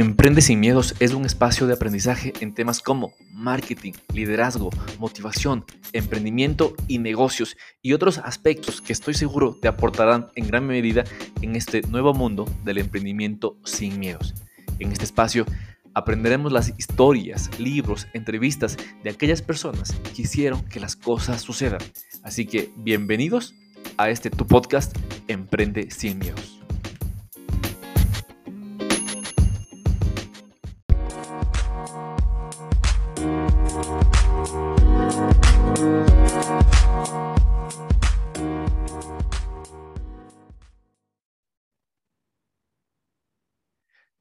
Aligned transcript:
Emprende 0.00 0.40
sin 0.40 0.60
miedos 0.60 0.94
es 0.98 1.12
un 1.12 1.26
espacio 1.26 1.66
de 1.66 1.74
aprendizaje 1.74 2.32
en 2.40 2.54
temas 2.54 2.80
como 2.80 3.12
marketing, 3.34 3.92
liderazgo, 4.14 4.70
motivación, 4.98 5.66
emprendimiento 5.92 6.72
y 6.88 6.96
negocios 6.96 7.54
y 7.82 7.92
otros 7.92 8.16
aspectos 8.16 8.80
que 8.80 8.94
estoy 8.94 9.12
seguro 9.12 9.58
te 9.60 9.68
aportarán 9.68 10.28
en 10.36 10.46
gran 10.46 10.66
medida 10.66 11.04
en 11.42 11.54
este 11.54 11.82
nuevo 11.82 12.14
mundo 12.14 12.46
del 12.64 12.78
emprendimiento 12.78 13.58
sin 13.62 14.00
miedos. 14.00 14.32
En 14.78 14.90
este 14.90 15.04
espacio 15.04 15.44
aprenderemos 15.92 16.50
las 16.50 16.72
historias, 16.78 17.50
libros, 17.60 18.06
entrevistas 18.14 18.78
de 19.04 19.10
aquellas 19.10 19.42
personas 19.42 19.92
que 20.16 20.22
hicieron 20.22 20.64
que 20.64 20.80
las 20.80 20.96
cosas 20.96 21.42
sucedan. 21.42 21.82
Así 22.22 22.46
que 22.46 22.70
bienvenidos 22.74 23.54
a 23.98 24.08
este 24.08 24.30
tu 24.30 24.46
podcast 24.46 24.96
Emprende 25.28 25.90
sin 25.90 26.18
miedos. 26.18 26.59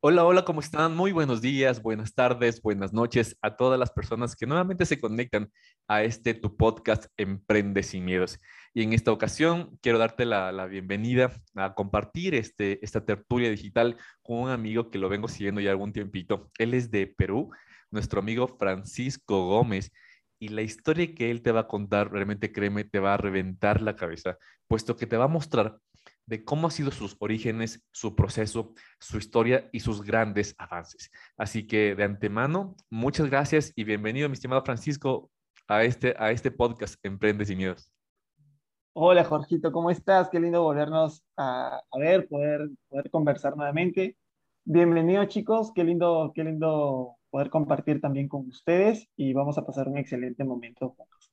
Hola, 0.02 0.24
hola, 0.24 0.46
¿cómo 0.46 0.62
están? 0.62 0.96
Muy 0.96 1.12
buenos 1.12 1.42
días, 1.42 1.82
buenas 1.82 2.16
tardes, 2.16 2.62
buenas 2.62 2.94
noches 2.94 3.36
a 3.42 3.58
todas 3.58 3.78
las 3.78 3.92
personas 3.92 4.34
que 4.34 4.48
nuevamente 4.48 4.86
se 4.86 4.98
conectan 4.98 5.52
a 5.90 6.04
este 6.04 6.34
tu 6.34 6.56
podcast 6.56 7.08
Emprende 7.18 7.84
sin 7.84 8.06
miedos. 8.06 8.40
Y 8.74 8.84
en 8.84 8.94
esta 8.94 9.12
ocasión 9.12 9.78
quiero 9.82 9.98
darte 9.98 10.24
la, 10.24 10.68
bienvenida 10.68 11.34
a 11.56 11.74
compartir 11.74 12.34
este, 12.34 12.80
esta 12.82 13.04
tertulia 13.04 13.50
digital 13.50 13.98
con 14.22 14.38
un 14.38 14.50
amigo 14.52 14.90
que 14.90 15.00
lo 15.00 15.10
vengo 15.10 15.28
siguiendo 15.28 15.60
ya 15.60 15.72
algún 15.72 15.92
tiempito. 15.92 16.50
Él 16.58 16.76
es 16.76 16.92
de 16.92 17.06
Perú, 17.06 17.50
nuestro 17.92 18.22
amigo 18.22 18.48
Francisco 18.48 19.48
Gómez. 19.48 19.92
Y 20.40 20.48
la 20.48 20.62
historia 20.62 21.14
que 21.14 21.30
él 21.30 21.42
te 21.42 21.52
va 21.52 21.62
a 21.62 21.68
contar, 21.68 22.10
realmente 22.10 22.54
créeme, 22.54 22.86
te 22.86 23.00
va 23.00 23.16
a 23.16 23.18
reventar 23.18 23.82
la 23.82 23.98
cabeza, 23.98 24.38
puesto 24.66 24.96
que 24.96 25.08
te 25.08 25.18
va 25.18 25.26
a 25.26 25.28
mostrar 25.28 25.78
de 26.30 26.46
cómo 26.46 26.68
han 26.68 26.72
sido 26.72 26.92
sus 26.92 27.16
orígenes, 27.20 27.84
su 27.92 28.16
proceso, 28.16 28.74
su 29.00 29.18
historia 29.18 29.68
y 29.74 29.80
sus 29.80 30.04
grandes 30.04 30.54
avances. 30.60 31.12
Así 31.36 31.66
que 31.66 31.96
de 31.96 32.04
antemano, 32.04 32.76
muchas 32.92 33.32
gracias 33.32 33.74
y 33.76 33.84
bienvenido, 33.84 34.30
mi 34.30 34.34
estimado 34.34 34.62
Francisco, 34.64 35.32
a 35.68 35.84
este, 35.84 36.16
a 36.20 36.30
este 36.30 36.52
podcast 36.52 37.04
Emprende 37.04 37.46
sin 37.46 37.58
Miedos. 37.58 37.92
Hola, 38.94 39.24
Jorgito, 39.24 39.72
¿cómo 39.72 39.90
estás? 39.90 40.30
Qué 40.30 40.40
lindo 40.40 40.62
volvernos 40.62 41.24
a, 41.36 41.82
ver, 41.98 42.28
poder, 42.28 42.70
poder 42.90 43.10
conversar 43.10 43.58
nuevamente. 43.58 44.16
Bienvenido, 44.66 45.26
chicos, 45.26 45.72
qué 45.74 45.84
lindo, 45.84 46.32
qué 46.36 46.44
lindo 46.44 47.16
poder 47.32 47.50
compartir 47.50 48.02
también 48.02 48.28
con 48.28 48.48
ustedes 48.48 49.08
y 49.16 49.34
vamos 49.34 49.58
a 49.58 49.66
pasar 49.66 49.88
un 49.88 49.98
excelente 49.98 50.44
momento 50.44 50.90
juntos. 50.90 51.32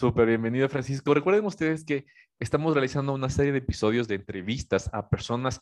Súper 0.00 0.28
bienvenido, 0.28 0.66
Francisco. 0.70 1.12
Recuerden 1.12 1.44
ustedes 1.44 1.84
que 1.84 2.06
estamos 2.38 2.72
realizando 2.72 3.12
una 3.12 3.28
serie 3.28 3.52
de 3.52 3.58
episodios 3.58 4.08
de 4.08 4.14
entrevistas 4.14 4.88
a 4.94 5.10
personas 5.10 5.60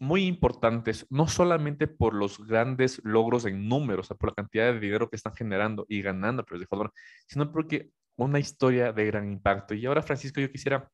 muy 0.00 0.26
importantes, 0.26 1.06
no 1.10 1.28
solamente 1.28 1.86
por 1.86 2.12
los 2.12 2.44
grandes 2.44 3.00
logros 3.04 3.44
en 3.44 3.68
números, 3.68 4.06
o 4.06 4.08
sea, 4.08 4.16
por 4.16 4.30
la 4.30 4.34
cantidad 4.34 4.72
de 4.72 4.80
dinero 4.80 5.08
que 5.08 5.14
están 5.14 5.32
generando 5.32 5.86
y 5.88 6.02
ganando 6.02 6.44
pero 6.44 6.58
de 6.58 6.66
valor, 6.68 6.92
sino 7.28 7.52
porque 7.52 7.92
una 8.16 8.40
historia 8.40 8.92
de 8.92 9.06
gran 9.06 9.30
impacto. 9.30 9.74
Y 9.74 9.86
ahora, 9.86 10.02
Francisco, 10.02 10.40
yo 10.40 10.50
quisiera 10.50 10.90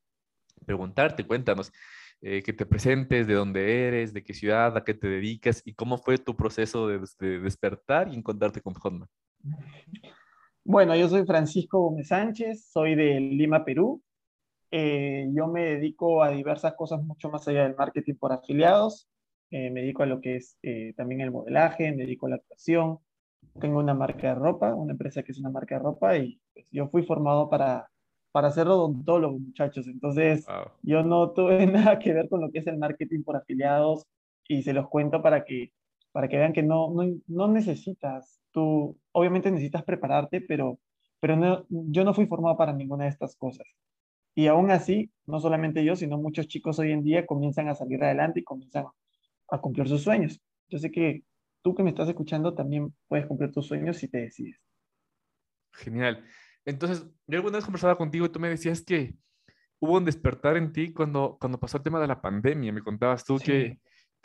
preguntarte, 0.63 1.25
cuéntanos, 1.25 1.71
eh, 2.21 2.43
que 2.43 2.53
te 2.53 2.67
presentes, 2.67 3.25
de 3.25 3.33
dónde 3.33 3.87
eres, 3.87 4.13
de 4.13 4.23
qué 4.23 4.35
ciudad, 4.35 4.77
a 4.77 4.83
qué 4.83 4.93
te 4.93 5.07
dedicas 5.07 5.63
y 5.65 5.73
cómo 5.73 5.97
fue 5.97 6.19
tu 6.19 6.37
proceso 6.37 6.87
de, 6.87 6.99
despertar 7.39 8.09
y 8.09 8.15
encontrarte 8.15 8.61
con 8.61 8.75
Hotman. 8.75 9.09
Bueno, 10.67 10.95
yo 10.95 11.07
soy 11.07 11.23
Francisco 11.27 11.79
Gómez 11.79 12.07
Sánchez, 12.07 12.65
soy 12.71 12.95
de 12.95 13.19
Lima, 13.19 13.63
Perú. 13.63 14.01
Eh, 14.71 15.29
yo 15.31 15.47
me 15.47 15.61
dedico 15.63 16.23
a 16.23 16.31
diversas 16.31 16.73
cosas 16.73 17.03
mucho 17.03 17.29
más 17.29 17.47
allá 17.47 17.63
del 17.63 17.75
marketing 17.75 18.15
por 18.15 18.33
afiliados. 18.33 19.07
Eh, 19.51 19.69
me 19.69 19.81
dedico 19.81 20.01
a 20.01 20.07
lo 20.07 20.19
que 20.21 20.37
es 20.37 20.57
eh, 20.63 20.93
también 20.97 21.21
el 21.21 21.29
modelaje, 21.29 21.91
me 21.91 22.05
dedico 22.05 22.25
a 22.25 22.29
la 22.31 22.35
actuación. 22.37 22.97
Tengo 23.59 23.77
una 23.77 23.93
marca 23.93 24.29
de 24.29 24.35
ropa, 24.35 24.73
una 24.73 24.93
empresa 24.93 25.21
que 25.21 25.33
es 25.33 25.39
una 25.39 25.51
marca 25.51 25.75
de 25.75 25.83
ropa 25.83 26.17
y 26.17 26.41
pues, 26.51 26.65
yo 26.71 26.87
fui 26.89 27.03
formado 27.03 27.47
para, 27.47 27.87
para 28.31 28.49
ser 28.49 28.67
odontólogo, 28.67 29.37
muchachos. 29.37 29.85
Entonces, 29.85 30.47
yo 30.81 31.03
no 31.03 31.29
tuve 31.29 31.67
nada 31.67 31.99
que 31.99 32.11
ver 32.11 32.27
con 32.27 32.41
lo 32.41 32.51
que 32.51 32.59
es 32.59 32.67
el 32.67 32.79
marketing 32.79 33.21
por 33.21 33.35
afiliados 33.35 34.07
y 34.47 34.63
se 34.63 34.73
los 34.73 34.89
cuento 34.89 35.21
para 35.21 35.45
que, 35.45 35.73
para 36.15 36.29
que 36.29 36.37
vean 36.37 36.53
que 36.53 36.63
no, 36.63 36.93
no, 36.93 37.13
no 37.27 37.49
necesitas 37.49 38.39
tú 38.51 38.97
obviamente 39.11 39.51
necesitas 39.51 39.83
prepararte, 39.83 40.39
pero, 40.39 40.79
pero 41.19 41.35
no, 41.35 41.65
yo 41.67 42.05
no 42.05 42.13
fui 42.13 42.25
formado 42.25 42.55
para 42.55 42.71
ninguna 42.71 43.03
de 43.03 43.09
estas 43.09 43.35
cosas. 43.35 43.67
Y 44.33 44.47
aún 44.47 44.71
así, 44.71 45.11
no 45.25 45.41
solamente 45.41 45.83
yo, 45.83 45.97
sino 45.97 46.17
muchos 46.17 46.47
chicos 46.47 46.79
hoy 46.79 46.93
en 46.93 47.03
día 47.03 47.25
comienzan 47.25 47.67
a 47.67 47.75
salir 47.75 48.01
adelante 48.01 48.39
y 48.39 48.43
comienzan 48.45 48.85
a 49.49 49.59
cumplir 49.59 49.89
sus 49.89 50.03
sueños. 50.03 50.41
Yo 50.69 50.79
sé 50.79 50.89
que 50.89 51.25
tú 51.61 51.75
que 51.75 51.83
me 51.83 51.89
estás 51.89 52.07
escuchando 52.07 52.53
también 52.53 52.95
puedes 53.09 53.25
cumplir 53.25 53.51
tus 53.51 53.67
sueños 53.67 53.97
si 53.97 54.07
te 54.07 54.19
decides. 54.19 54.61
Genial. 55.73 56.23
Entonces, 56.63 57.05
yo 57.27 57.39
alguna 57.39 57.57
vez 57.57 57.65
conversaba 57.65 57.97
contigo 57.97 58.25
y 58.25 58.29
tú 58.29 58.39
me 58.39 58.47
decías 58.47 58.81
que 58.81 59.17
hubo 59.79 59.97
un 59.97 60.05
despertar 60.05 60.55
en 60.55 60.71
ti 60.71 60.93
cuando, 60.93 61.35
cuando 61.41 61.59
pasó 61.59 61.75
el 61.75 61.83
tema 61.83 61.99
de 61.99 62.07
la 62.07 62.21
pandemia. 62.21 62.71
Me 62.71 62.81
contabas 62.81 63.25
tú 63.25 63.37
que 63.37 63.79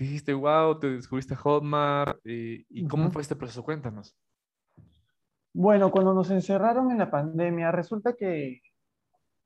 dijiste, 0.04 0.32
wow, 0.32 0.78
te 0.78 0.90
descubriste 0.90 1.36
Hotmart, 1.36 2.18
eh, 2.24 2.64
¿y 2.68 2.86
cómo 2.86 3.10
fue 3.10 3.22
este 3.22 3.36
proceso? 3.36 3.62
Cuéntanos. 3.62 4.16
Bueno, 5.52 5.90
cuando 5.90 6.14
nos 6.14 6.30
encerraron 6.30 6.90
en 6.90 6.98
la 6.98 7.10
pandemia, 7.10 7.72
resulta 7.72 8.14
que 8.14 8.62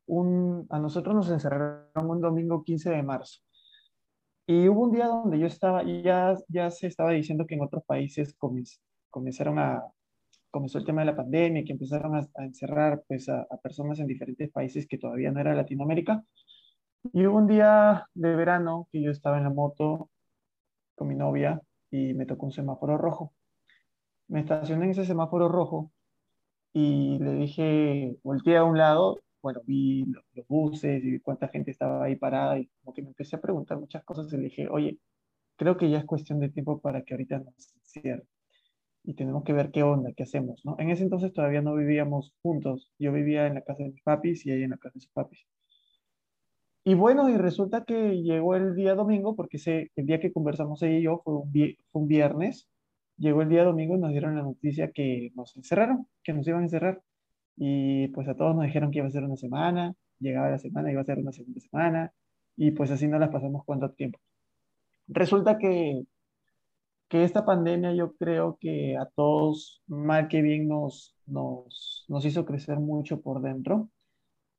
un, 0.07 0.67
a 0.71 0.79
nosotros 0.79 1.15
nos 1.15 1.31
encerraron 1.31 2.11
un 2.11 2.21
domingo 2.21 2.63
15 2.63 2.91
de 2.91 3.03
marzo. 3.03 3.41
Y 4.47 4.69
hubo 4.69 4.83
un 4.83 4.93
día 4.93 5.07
donde 5.07 5.39
yo 5.39 5.47
estaba, 5.47 5.83
ya, 5.83 6.35
ya 6.49 6.71
se 6.71 6.87
estaba 6.87 7.13
diciendo 7.13 7.47
que 7.47 7.55
en 7.55 7.63
otros 7.63 7.83
países 7.85 8.37
comenzaron 9.09 9.59
a, 9.59 9.83
comenzó 10.51 10.79
el 10.79 10.85
tema 10.85 11.01
de 11.01 11.07
la 11.07 11.17
pandemia, 11.17 11.65
que 11.65 11.73
empezaron 11.73 12.15
a, 12.15 12.45
encerrar 12.45 13.03
pues, 13.09 13.29
a, 13.29 13.41
a, 13.41 13.57
personas 13.57 13.99
en 14.01 14.07
diferentes 14.07 14.51
países 14.51 14.87
que 14.87 14.99
todavía 14.99 15.33
no 15.33 15.41
era 15.41 15.55
Latinoamérica. 15.55 16.23
Y 17.13 17.27
hubo 17.27 17.39
un 17.39 17.47
día 17.47 18.07
de 18.15 18.37
verano 18.37 18.89
que 18.93 19.03
yo 19.03 19.11
estaba 19.11 19.39
en 19.39 19.45
la 19.45 19.51
moto 19.51 20.11
con 20.95 21.09
mi 21.09 21.17
novia 21.17 21.61
y 21.91 22.15
me 22.15 22.27
tocó 22.27 22.47
un 22.47 22.53
semáforo 22.53 22.99
rojo. 22.99 23.33
Me 24.29 24.41
estacioné 24.41 24.87
en 24.87 24.91
ese 24.93 25.05
semáforo 25.05 25.49
rojo 25.49 25.93
y 26.73 27.19
le 27.21 27.35
dije, 27.35 28.19
volteé 28.23 28.57
a 28.57 28.65
un 28.65 28.79
lado, 28.79 29.21
bueno, 29.43 29.61
vi 29.67 30.05
los, 30.07 30.25
buses 30.49 31.05
y 31.05 31.21
cuánta 31.21 31.49
gente 31.49 31.71
estaba 31.71 32.05
ahí 32.05 32.17
parada 32.17 32.59
y 32.59 32.67
como 32.81 32.95
que 32.95 33.03
me 33.03 33.09
empecé 33.09 33.37
a 33.37 33.41
preguntar 33.41 33.79
muchas 33.79 34.05
cosas 34.05 34.33
y 34.33 34.37
le 34.37 34.45
dije, 34.45 34.69
oye, 34.69 34.99
creo 35.57 35.77
que 35.77 35.91
ya 35.91 35.99
es 35.99 36.05
cuestión 36.07 36.41
de 36.41 36.51
tiempo 36.51 36.81
para 36.81 37.03
que 37.05 37.15
ahorita 37.15 37.39
nos 37.41 37.55
cierre 37.83 38.27
y 39.05 39.15
tenemos 39.15 39.45
que 39.45 39.53
ver 39.53 39.71
qué 39.71 39.83
onda, 39.83 40.13
qué 40.17 40.23
hacemos, 40.25 40.65
¿no? 40.65 40.77
En 40.79 40.91
ese 40.91 41.03
entonces 41.05 41.33
todavía 41.33 41.63
no 41.63 41.75
vivíamos 41.75 42.35
juntos, 42.43 42.91
yo 42.99 43.13
vivía 43.13 43.47
en 43.47 43.55
la 43.55 43.63
casa 43.63 43.83
de 43.85 43.91
mis 43.91 44.03
papis 44.03 44.47
y 44.47 44.53
ella 44.53 44.65
en 44.65 44.71
la 44.71 44.79
casa 44.79 44.95
de 44.95 45.01
sus 45.03 45.13
papis. 45.13 45.47
Y 46.85 46.95
bueno, 46.95 47.31
y 47.31 47.37
resulta 47.39 47.85
que 47.85 48.23
llegó 48.23 48.55
el 48.57 48.75
día 48.75 48.95
domingo, 48.95 49.35
porque 49.35 49.57
ese, 49.57 49.91
el 49.97 50.07
día 50.07 50.21
que 50.21 50.33
conversamos 50.33 50.83
ella 50.83 50.99
y 50.99 51.03
yo 51.03 51.21
fue 51.25 51.35
un, 51.35 51.51
fue 51.91 52.03
un 52.03 52.09
viernes, 52.09 52.69
llegó 53.17 53.43
el 53.43 53.49
día 53.49 53.65
domingo 53.65 53.97
y 53.97 54.01
nos 54.01 54.11
dieron 54.11 54.37
la 54.37 54.43
noticia 54.43 54.93
que 54.93 55.31
nos 55.35 55.57
encerraron, 55.57 56.07
que 56.23 56.35
nos 56.35 56.47
iban 56.47 56.61
a 56.61 56.65
encerrar. 56.65 57.03
Y 57.57 58.09
pues 58.09 58.29
a 58.29 58.35
todos 58.37 58.55
nos 58.55 58.67
dijeron 58.67 58.91
que 58.91 58.99
iba 58.99 59.07
a 59.09 59.11
ser 59.11 59.25
una 59.25 59.37
semana, 59.37 59.95
llegaba 60.19 60.51
la 60.51 60.59
semana, 60.59 60.93
iba 60.93 61.01
a 61.01 61.05
ser 61.05 61.19
una 61.19 61.33
segunda 61.33 61.61
semana, 61.61 62.13
y 62.57 62.73
pues 62.73 62.91
así 62.91 63.09
no 63.09 63.19
las 63.19 63.31
pasamos 63.31 63.63
cuánto 63.65 63.91
tiempo. 63.93 64.19
Resulta 65.09 65.59
que, 65.59 66.05
que 67.09 67.25
esta 67.25 67.45
pandemia 67.45 67.95
yo 67.95 68.15
creo 68.17 68.59
que 68.61 68.97
a 68.97 69.07
todos, 69.07 69.83
mal 69.87 70.29
que 70.29 70.43
bien, 70.43 70.69
nos, 70.69 71.17
nos, 71.27 72.05
nos 72.09 72.25
hizo 72.25 72.45
crecer 72.45 72.79
mucho 72.81 73.21
por 73.23 73.41
dentro. 73.43 73.91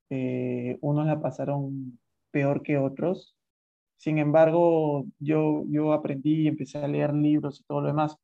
Eh, 0.10 0.78
unos 0.82 1.06
la 1.08 1.22
pasaron 1.22 2.00
peor 2.36 2.64
que 2.64 2.78
otros. 2.78 3.34
Sin 3.98 4.18
embargo, 4.20 5.06
yo, 5.20 5.64
yo 5.70 5.94
aprendí 5.94 6.44
y 6.44 6.48
empecé 6.50 6.80
a 6.80 6.88
leer 6.88 7.14
libros 7.14 7.62
y 7.62 7.64
todo 7.64 7.80
lo 7.82 7.88
demás, 7.88 8.18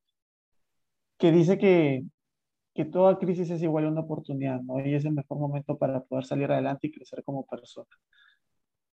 que 1.18 1.31
dice 1.31 1.58
que, 1.58 2.04
que 2.75 2.86
toda 2.86 3.19
crisis 3.19 3.50
es 3.52 3.62
igual 3.63 3.86
a 3.86 3.90
una 3.90 4.02
oportunidad, 4.02 4.62
¿no? 4.62 4.86
Y 4.86 4.96
es 4.96 5.06
el 5.06 5.13
mejor 5.13 5.40
momento 5.40 5.78
para 5.78 6.02
poder 6.04 6.25
salir 6.25 6.52
adelante 6.52 6.88
y 6.88 6.92
crecer 6.92 7.24
como 7.24 7.46
persona. 7.46 7.88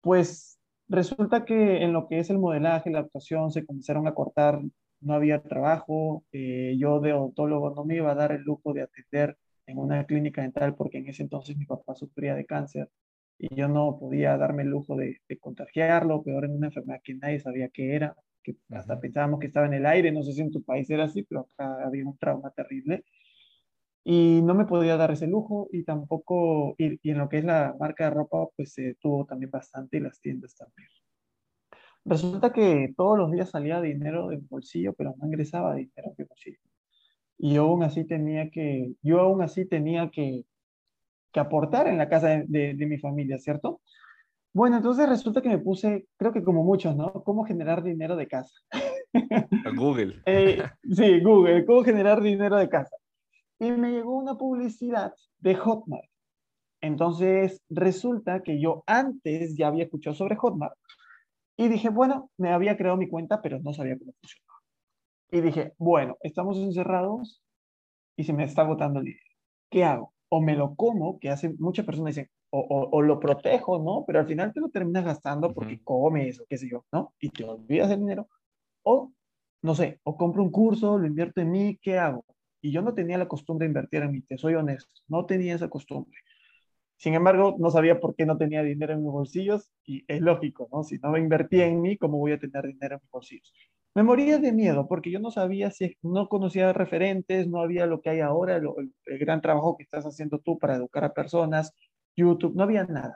Pues 0.01 0.59
resulta 0.89 1.45
que 1.45 1.83
en 1.83 1.93
lo 1.93 2.07
que 2.07 2.19
es 2.19 2.29
el 2.29 2.39
modelaje, 2.39 2.89
la 2.91 2.99
actuación, 2.99 3.51
se 3.51 3.65
comenzaron 3.65 4.07
a 4.07 4.13
cortar, 4.13 4.59
no 5.01 5.13
había 5.13 5.41
trabajo, 5.41 6.25
eh, 6.33 6.75
yo 6.77 6.99
de 6.99 7.13
odontólogo 7.13 7.73
no 7.73 7.85
me 7.85 7.95
iba 7.95 8.11
a 8.11 8.15
dar 8.15 8.31
el 8.33 8.41
lujo 8.43 8.73
de 8.73 8.83
atender 8.83 9.37
en 9.65 9.77
una 9.77 10.05
clínica 10.05 10.41
dental 10.41 10.75
porque 10.75 10.99
en 10.99 11.07
ese 11.09 11.23
entonces 11.23 11.57
mi 11.57 11.65
papá 11.65 11.95
sufría 11.95 12.35
de 12.35 12.45
cáncer 12.45 12.89
y 13.37 13.53
yo 13.55 13.67
no 13.67 13.97
podía 13.99 14.37
darme 14.37 14.63
el 14.63 14.69
lujo 14.69 14.95
de, 14.95 15.19
contagiarlo, 15.39 16.23
peor 16.23 16.45
en 16.45 16.51
una 16.55 16.67
enfermedad 16.67 17.01
que 17.03 17.15
nadie 17.15 17.39
sabía 17.39 17.69
qué 17.69 17.95
era. 17.95 18.15
que 18.43 18.55
hasta 18.71 18.99
pensábamos 18.99 19.39
que 19.39 19.47
estaba 19.47 19.67
en 19.67 19.73
el 19.75 19.85
aire, 19.85 20.11
no 20.11 20.23
sé 20.23 20.33
si 20.33 20.41
en 20.41 20.51
tu 20.51 20.63
país 20.63 20.89
era 20.89 21.05
así, 21.05 21.23
pero 21.23 21.41
acá 21.41 21.85
había 21.85 22.05
un 22.05 22.17
trauma 22.17 22.51
terrible. 22.51 23.03
Y 24.03 24.41
no 24.43 24.53
me 24.55 24.65
podía 24.65 24.97
dar 24.97 25.11
ese 25.11 25.27
lujo 25.27 25.67
y 25.71 25.83
tampoco, 25.83 26.75
y, 26.77 26.99
y 27.01 27.11
en 27.11 27.17
lo 27.19 27.29
que 27.29 27.39
es 27.39 27.45
la 27.45 27.75
marca 27.79 28.05
de 28.05 28.11
ropa, 28.11 28.47
pues 28.55 28.73
se 28.73 28.95
tuvo 28.95 29.25
también 29.25 29.51
bastante 29.51 29.97
y 29.97 29.99
las 30.01 30.19
tiendas 30.21 30.55
también. 30.55 30.89
Resulta 32.05 32.53
que 32.53 32.93
todos 32.95 33.17
los 33.17 33.31
días 33.31 33.49
salía 33.49 33.81
dinero 33.81 34.27
del 34.29 34.41
bolsillo, 34.41 34.93
pero 34.93 35.15
no 35.17 35.25
ingresaba 35.25 35.73
dinero 35.75 36.13
del 36.17 36.27
bolsillo. 36.27 36.59
Y 37.37 37.55
yo 37.55 37.63
aún 37.63 37.83
así 37.83 38.05
tenía 38.05 38.49
que, 38.51 38.93
yo 39.01 39.19
aún 39.19 39.41
así 39.41 39.65
tenía 39.65 40.09
que, 40.11 40.45
que 41.35 41.41
aportar 41.41 41.87
en 41.87 41.97
la 41.97 42.07
casa 42.07 42.29
de, 42.47 42.75
de, 42.75 42.85
mi 42.85 42.97
familia, 42.97 43.37
¿cierto? 43.37 43.81
Bueno, 44.53 44.77
entonces 44.77 45.09
resulta 45.09 45.41
que 45.41 45.49
me 45.49 45.57
puse, 45.57 46.07
creo 46.15 46.31
que 46.31 46.41
como 46.41 46.63
muchos, 46.63 46.95
¿no? 46.95 47.11
¿Cómo 47.25 47.43
generar 47.43 47.83
dinero 47.83 48.15
de 48.15 48.25
casa? 48.25 48.57
Google. 49.75 50.21
eh, 50.25 50.63
sí, 50.89 51.19
Google, 51.19 51.65
¿cómo 51.65 51.83
generar 51.83 52.21
dinero 52.21 52.55
de 52.55 52.69
casa? 52.69 52.95
Y 53.59 53.69
me 53.69 53.91
llegó 53.91 54.17
una 54.17 54.35
publicidad 54.35 55.13
de 55.39 55.55
Hotmart. 55.55 56.07
Entonces 56.79 57.61
resulta 57.69 58.41
que 58.41 58.61
yo 58.61 58.85
antes 58.87 59.57
ya 59.57 59.67
había 59.67 59.83
escuchado 59.83 60.15
sobre 60.15 60.37
Hotmart 60.37 60.77
y 61.57 61.67
dije, 61.67 61.89
bueno, 61.89 62.31
me 62.37 62.53
había 62.53 62.77
creado 62.77 62.95
mi 62.95 63.09
cuenta, 63.09 63.41
pero 63.41 63.59
no 63.59 63.73
sabía 63.73 63.99
cómo 63.99 64.13
funcionaba. 64.21 64.61
Y 65.31 65.41
dije, 65.41 65.73
bueno, 65.79 66.15
estamos 66.21 66.57
encerrados 66.59 67.43
y 68.15 68.23
se 68.23 68.31
me 68.31 68.45
está 68.45 68.61
agotando 68.61 68.99
el 68.99 69.05
dinero. 69.07 69.25
¿Qué 69.69 69.83
hago? 69.83 70.14
O 70.35 70.41
me 70.41 70.55
lo 70.55 70.75
como, 70.75 71.17
que 71.19 71.29
hace 71.29 71.53
muchas 71.59 71.85
personas 71.85 72.15
dicen, 72.15 72.29
o, 72.49 72.89
o, 72.91 73.01
lo 73.01 73.19
protejo, 73.19 73.79
¿no? 73.79 74.03
Pero 74.05 74.19
al 74.19 74.27
final 74.27 74.51
te 74.53 74.59
lo 74.59 74.69
terminas 74.69 75.05
gastando 75.05 75.53
porque 75.53 75.81
comes 75.83 76.41
o 76.41 76.45
qué 76.49 76.57
sé 76.57 76.69
yo, 76.69 76.85
¿no? 76.91 77.13
Y 77.19 77.29
te 77.29 77.43
olvidas 77.45 77.89
del 77.89 77.99
dinero. 77.99 78.27
O, 78.83 79.13
no 79.61 79.75
sé, 79.75 80.01
o 80.03 80.17
compro 80.17 80.43
un 80.43 80.51
curso, 80.51 80.97
lo 80.97 81.07
invierto 81.07 81.41
en 81.41 81.51
mí, 81.51 81.79
¿qué 81.81 81.97
hago? 81.99 82.25
Y 82.61 82.71
yo 82.73 82.81
no 82.81 82.93
tenía 82.93 83.17
la 83.17 83.27
costumbre 83.29 83.65
de 83.65 83.69
invertir 83.69 84.03
en 84.03 84.11
mí, 84.11 84.21
te 84.23 84.37
soy 84.37 84.55
honesto, 84.55 84.93
no 85.07 85.25
tenía 85.25 85.55
esa 85.55 85.69
costumbre. 85.69 86.19
Sin 86.97 87.13
embargo, 87.13 87.55
no 87.59 87.71
sabía 87.71 87.99
por 88.01 88.15
qué 88.15 88.25
no 88.25 88.37
tenía 88.37 88.63
dinero 88.63 88.93
en 88.93 89.03
mis 89.03 89.11
bolsillos 89.11 89.71
y 89.85 90.03
es 90.07 90.21
lógico, 90.21 90.67
¿no? 90.71 90.83
Si 90.83 90.97
no 90.99 91.11
me 91.11 91.19
invertía 91.19 91.65
en 91.65 91.81
mí, 91.81 91.97
¿cómo 91.97 92.17
voy 92.17 92.33
a 92.33 92.39
tener 92.39 92.65
dinero 92.65 92.95
en 92.95 93.01
mis 93.03 93.11
bolsillos? 93.11 93.53
Me 93.95 94.03
moría 94.03 94.39
de 94.39 94.51
miedo 94.51 94.87
porque 94.87 95.09
yo 95.09 95.19
no 95.19 95.31
sabía 95.31 95.71
si 95.71 95.97
no 96.03 96.27
conocía 96.27 96.73
referentes, 96.73 97.47
no 97.47 97.61
había 97.61 97.85
lo 97.85 98.01
que 98.01 98.09
hay 98.09 98.19
ahora, 98.19 98.57
el, 98.57 98.67
el, 99.05 99.19
gran 99.19 99.41
trabajo 99.41 99.77
que 99.77 99.83
estás 99.83 100.05
haciendo 100.05 100.39
tú 100.39 100.59
para 100.59 100.75
educar 100.75 101.05
a 101.05 101.13
personas, 101.13 101.73
YouTube, 102.15 102.55
no 102.55 102.63
había 102.63 102.83
nada. 102.83 103.15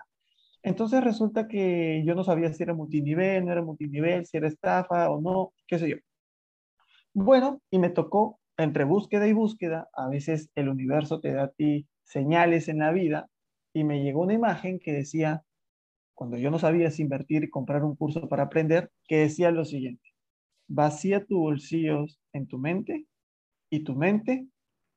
Entonces 0.64 1.04
resulta 1.04 1.48
que 1.48 2.04
yo 2.06 2.16
no 2.16 2.24
sabía 2.24 2.54
si 2.54 2.64
era 2.64 2.74
multinivel, 2.74 3.46
no 3.46 3.52
era 3.52 3.62
multinivel, 3.62 4.26
si 4.26 4.38
era 4.38 4.48
estafa 4.48 5.10
o 5.10 5.22
no, 5.22 5.54
qué 5.68 5.80
sé 5.80 5.90
yo. 5.90 5.98
Bueno, 7.14 7.62
y 7.70 7.80
me 7.80 7.90
tocó 7.90 8.40
entre 8.58 8.84
búsqueda 8.86 9.28
y 9.28 9.34
búsqueda, 9.34 9.90
a 9.94 10.08
veces 10.10 10.50
el 10.56 10.70
universo 10.70 11.20
te 11.22 11.34
da 11.34 11.44
a 11.44 11.52
ti 11.52 11.88
señales 12.04 12.68
en 12.70 12.80
la 12.80 12.92
vida 12.92 13.28
y 13.74 13.84
me 13.84 14.04
llegó 14.04 14.22
una 14.22 14.34
imagen 14.34 14.80
que 14.80 14.94
decía, 14.94 15.44
cuando 16.14 16.38
yo 16.38 16.52
no 16.52 16.60
sabía 16.60 16.92
si 16.92 17.02
invertir 17.02 17.44
y 17.44 17.50
comprar 17.50 17.84
un 17.84 17.96
curso 17.96 18.28
para 18.30 18.44
aprender, 18.44 18.92
que 19.08 19.18
decía 19.18 19.52
lo 19.52 19.66
siguiente, 19.66 20.09
vacía 20.70 21.26
tus 21.26 21.38
bolsillos 21.38 22.20
en 22.32 22.48
tu 22.48 22.58
mente 22.58 23.06
y 23.70 23.84
tu 23.84 23.96
mente 23.96 24.48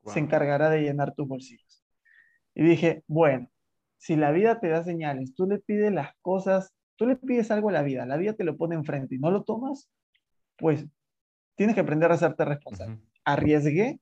wow. 0.03 0.13
se 0.13 0.19
encargará 0.19 0.69
de 0.69 0.81
llenar 0.81 1.13
tus 1.13 1.27
bolsillos. 1.27 1.83
Y 2.55 2.63
dije, 2.63 3.03
bueno, 3.07 3.49
si 3.97 4.15
la 4.15 4.31
vida 4.31 4.59
te 4.59 4.69
da 4.69 4.83
señales, 4.83 5.33
tú 5.35 5.47
le 5.47 5.59
pides 5.59 5.91
las 5.91 6.15
cosas, 6.21 6.73
tú 6.95 7.07
le 7.07 7.15
pides 7.15 7.51
algo 7.51 7.69
a 7.69 7.73
la 7.73 7.81
vida, 7.81 8.05
la 8.05 8.17
vida 8.17 8.33
te 8.33 8.43
lo 8.43 8.55
pone 8.55 8.75
enfrente 8.75 9.15
y 9.15 9.19
no 9.19 9.31
lo 9.31 9.43
tomas, 9.43 9.89
pues 10.57 10.85
tienes 11.55 11.75
que 11.75 11.81
aprender 11.81 12.11
a 12.11 12.15
hacerte 12.15 12.45
responsable. 12.45 12.95
Uh 12.95 12.97
-huh. 12.97 13.09
Arriesgué 13.25 13.99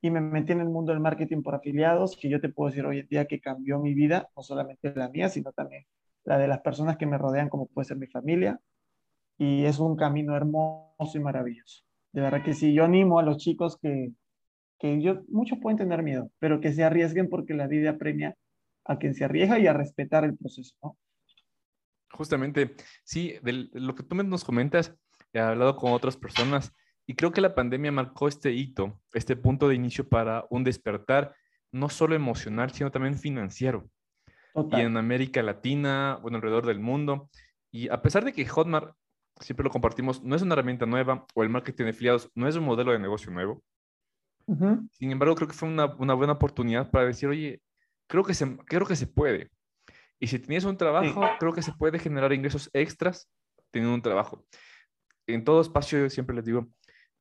y 0.00 0.10
me 0.10 0.20
metí 0.20 0.52
en 0.52 0.60
el 0.60 0.68
mundo 0.68 0.92
del 0.92 1.00
marketing 1.00 1.42
por 1.42 1.54
afiliados, 1.54 2.16
que 2.16 2.28
yo 2.28 2.40
te 2.40 2.48
puedo 2.48 2.70
decir 2.70 2.84
hoy 2.84 2.98
en 2.98 3.08
día 3.08 3.26
que 3.26 3.40
cambió 3.40 3.78
mi 3.78 3.94
vida, 3.94 4.28
no 4.36 4.42
solamente 4.42 4.92
la 4.94 5.08
mía, 5.08 5.28
sino 5.28 5.52
también 5.52 5.84
la 6.24 6.38
de 6.38 6.48
las 6.48 6.60
personas 6.60 6.96
que 6.96 7.06
me 7.06 7.18
rodean, 7.18 7.48
como 7.48 7.66
puede 7.66 7.86
ser 7.86 7.98
mi 7.98 8.06
familia. 8.06 8.60
Y 9.38 9.64
es 9.64 9.78
un 9.78 9.96
camino 9.96 10.36
hermoso 10.36 11.12
y 11.14 11.20
maravilloso. 11.20 11.82
De 12.12 12.20
verdad 12.20 12.44
que 12.44 12.54
sí, 12.54 12.72
yo 12.72 12.84
animo 12.84 13.18
a 13.18 13.22
los 13.22 13.38
chicos 13.38 13.76
que, 13.78 14.12
que 14.78 15.02
yo, 15.02 15.22
muchos 15.28 15.58
pueden 15.58 15.78
tener 15.78 16.02
miedo, 16.02 16.30
pero 16.38 16.60
que 16.60 16.72
se 16.72 16.84
arriesguen 16.84 17.28
porque 17.28 17.54
la 17.54 17.66
vida 17.66 17.98
premia 17.98 18.36
a 18.84 18.98
quien 18.98 19.14
se 19.14 19.24
arriesga 19.24 19.58
y 19.58 19.66
a 19.66 19.72
respetar 19.72 20.24
el 20.24 20.36
proceso, 20.36 20.74
¿no? 20.82 20.96
Justamente, 22.12 22.76
sí, 23.02 23.34
de 23.42 23.68
lo 23.72 23.94
que 23.96 24.04
tú 24.04 24.14
nos 24.14 24.44
comentas, 24.44 24.94
he 25.32 25.40
hablado 25.40 25.76
con 25.76 25.92
otras 25.92 26.16
personas 26.16 26.72
y 27.06 27.14
creo 27.14 27.32
que 27.32 27.40
la 27.40 27.54
pandemia 27.54 27.92
marcó 27.92 28.28
este 28.28 28.52
hito, 28.52 29.00
este 29.12 29.36
punto 29.36 29.68
de 29.68 29.74
inicio 29.74 30.08
para 30.08 30.46
un 30.48 30.64
despertar, 30.64 31.34
no 31.72 31.88
solo 31.88 32.14
emocional, 32.14 32.70
sino 32.70 32.90
también 32.90 33.18
financiero. 33.18 33.90
Total. 34.54 34.80
Y 34.80 34.84
en 34.84 34.96
América 34.96 35.42
Latina, 35.42 36.18
bueno, 36.22 36.36
alrededor 36.36 36.66
del 36.66 36.78
mundo. 36.78 37.28
Y 37.72 37.88
a 37.88 38.00
pesar 38.00 38.24
de 38.24 38.32
que 38.32 38.46
Hotmart, 38.46 38.94
siempre 39.40 39.64
lo 39.64 39.70
compartimos, 39.70 40.22
no 40.22 40.36
es 40.36 40.42
una 40.42 40.54
herramienta 40.54 40.86
nueva 40.86 41.26
o 41.34 41.42
el 41.42 41.48
marketing 41.48 41.84
de 41.84 41.90
afiliados 41.90 42.30
no 42.34 42.48
es 42.48 42.56
un 42.56 42.64
modelo 42.64 42.92
de 42.92 42.98
negocio 42.98 43.30
nuevo. 43.30 43.62
Uh 44.46 44.56
-huh. 44.56 44.88
Sin 44.92 45.10
embargo, 45.10 45.34
creo 45.34 45.48
que 45.48 45.54
fue 45.54 45.68
una, 45.68 45.86
una, 45.96 46.14
buena 46.14 46.34
oportunidad 46.34 46.90
para 46.90 47.06
decir, 47.06 47.28
oye, 47.28 47.62
creo 48.06 48.24
que 48.24 48.34
se, 48.34 48.56
creo 48.66 48.86
que 48.86 48.96
se 48.96 49.06
puede. 49.06 49.50
Y 50.20 50.26
si 50.26 50.38
tienes 50.38 50.64
un 50.64 50.76
trabajo, 50.76 51.22
sí. 51.22 51.32
creo 51.38 51.52
que 51.52 51.62
se 51.62 51.72
puede 51.72 51.98
generar 51.98 52.32
ingresos 52.32 52.70
extras 52.72 53.28
teniendo 53.70 53.94
un 53.94 54.02
trabajo. 54.02 54.44
En 55.26 55.44
todo 55.44 55.60
espacio 55.60 55.98
yo 55.98 56.10
siempre 56.10 56.36
les 56.36 56.44
digo, 56.44 56.68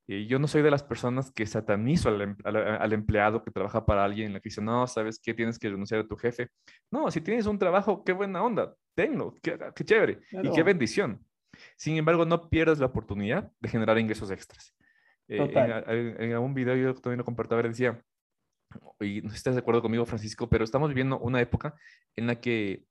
eh, 0.07 0.25
yo 0.27 0.37
no 0.37 0.47
soy 0.47 0.61
de 0.61 0.71
las 0.71 0.83
personas 0.83 1.31
que 1.31 1.45
satanizo 1.45 2.09
al, 2.09 2.35
al, 2.43 2.57
al, 2.57 2.93
empleado 2.93 3.41
que 3.41 3.51
trabaja 3.51 3.85
para 3.85 4.03
alguien 4.03 4.27
en 4.27 4.33
la 4.33 4.39
que 4.41 4.49
dice, 4.49 4.61
no, 4.61 4.85
¿sabes 4.85 5.19
qué? 5.19 5.33
Tienes 5.33 5.57
que 5.57 5.69
renunciar 5.69 6.01
a 6.01 6.07
tu 6.07 6.17
jefe. 6.17 6.49
No, 6.91 7.09
si 7.09 7.21
tienes 7.21 7.45
un 7.45 7.57
trabajo, 7.57 8.03
qué 8.03 8.11
buena 8.11 8.43
onda, 8.43 8.75
tenlo, 8.95 9.33
qué, 9.41 9.57
qué 9.73 9.85
chévere 9.85 10.19
claro. 10.29 10.49
y 10.49 10.51
qué 10.53 10.63
bendición. 10.63 11.25
Sin 11.75 11.97
embargo, 11.97 12.25
no 12.25 12.49
pierdas 12.49 12.79
la 12.79 12.87
oportunidad 12.87 13.51
de 13.59 13.69
generar 13.69 13.97
ingresos 13.97 14.31
extras. 14.31 14.75
Eh, 15.27 15.37
en, 15.37 16.21
en, 16.21 16.33
algún 16.33 16.53
video 16.53 16.75
yo 16.75 16.93
también 16.95 17.19
lo 17.19 17.25
compartí, 17.25 17.55
decía, 17.55 18.03
y 18.99 19.21
no 19.21 19.31
estás 19.33 19.55
de 19.55 19.61
acuerdo 19.61 19.81
conmigo, 19.81 20.05
Francisco, 20.05 20.49
pero 20.49 20.63
estamos 20.63 20.89
viviendo 20.89 21.19
una 21.19 21.41
época 21.41 21.75
en 22.15 22.27
la 22.27 22.39
que 22.39 22.85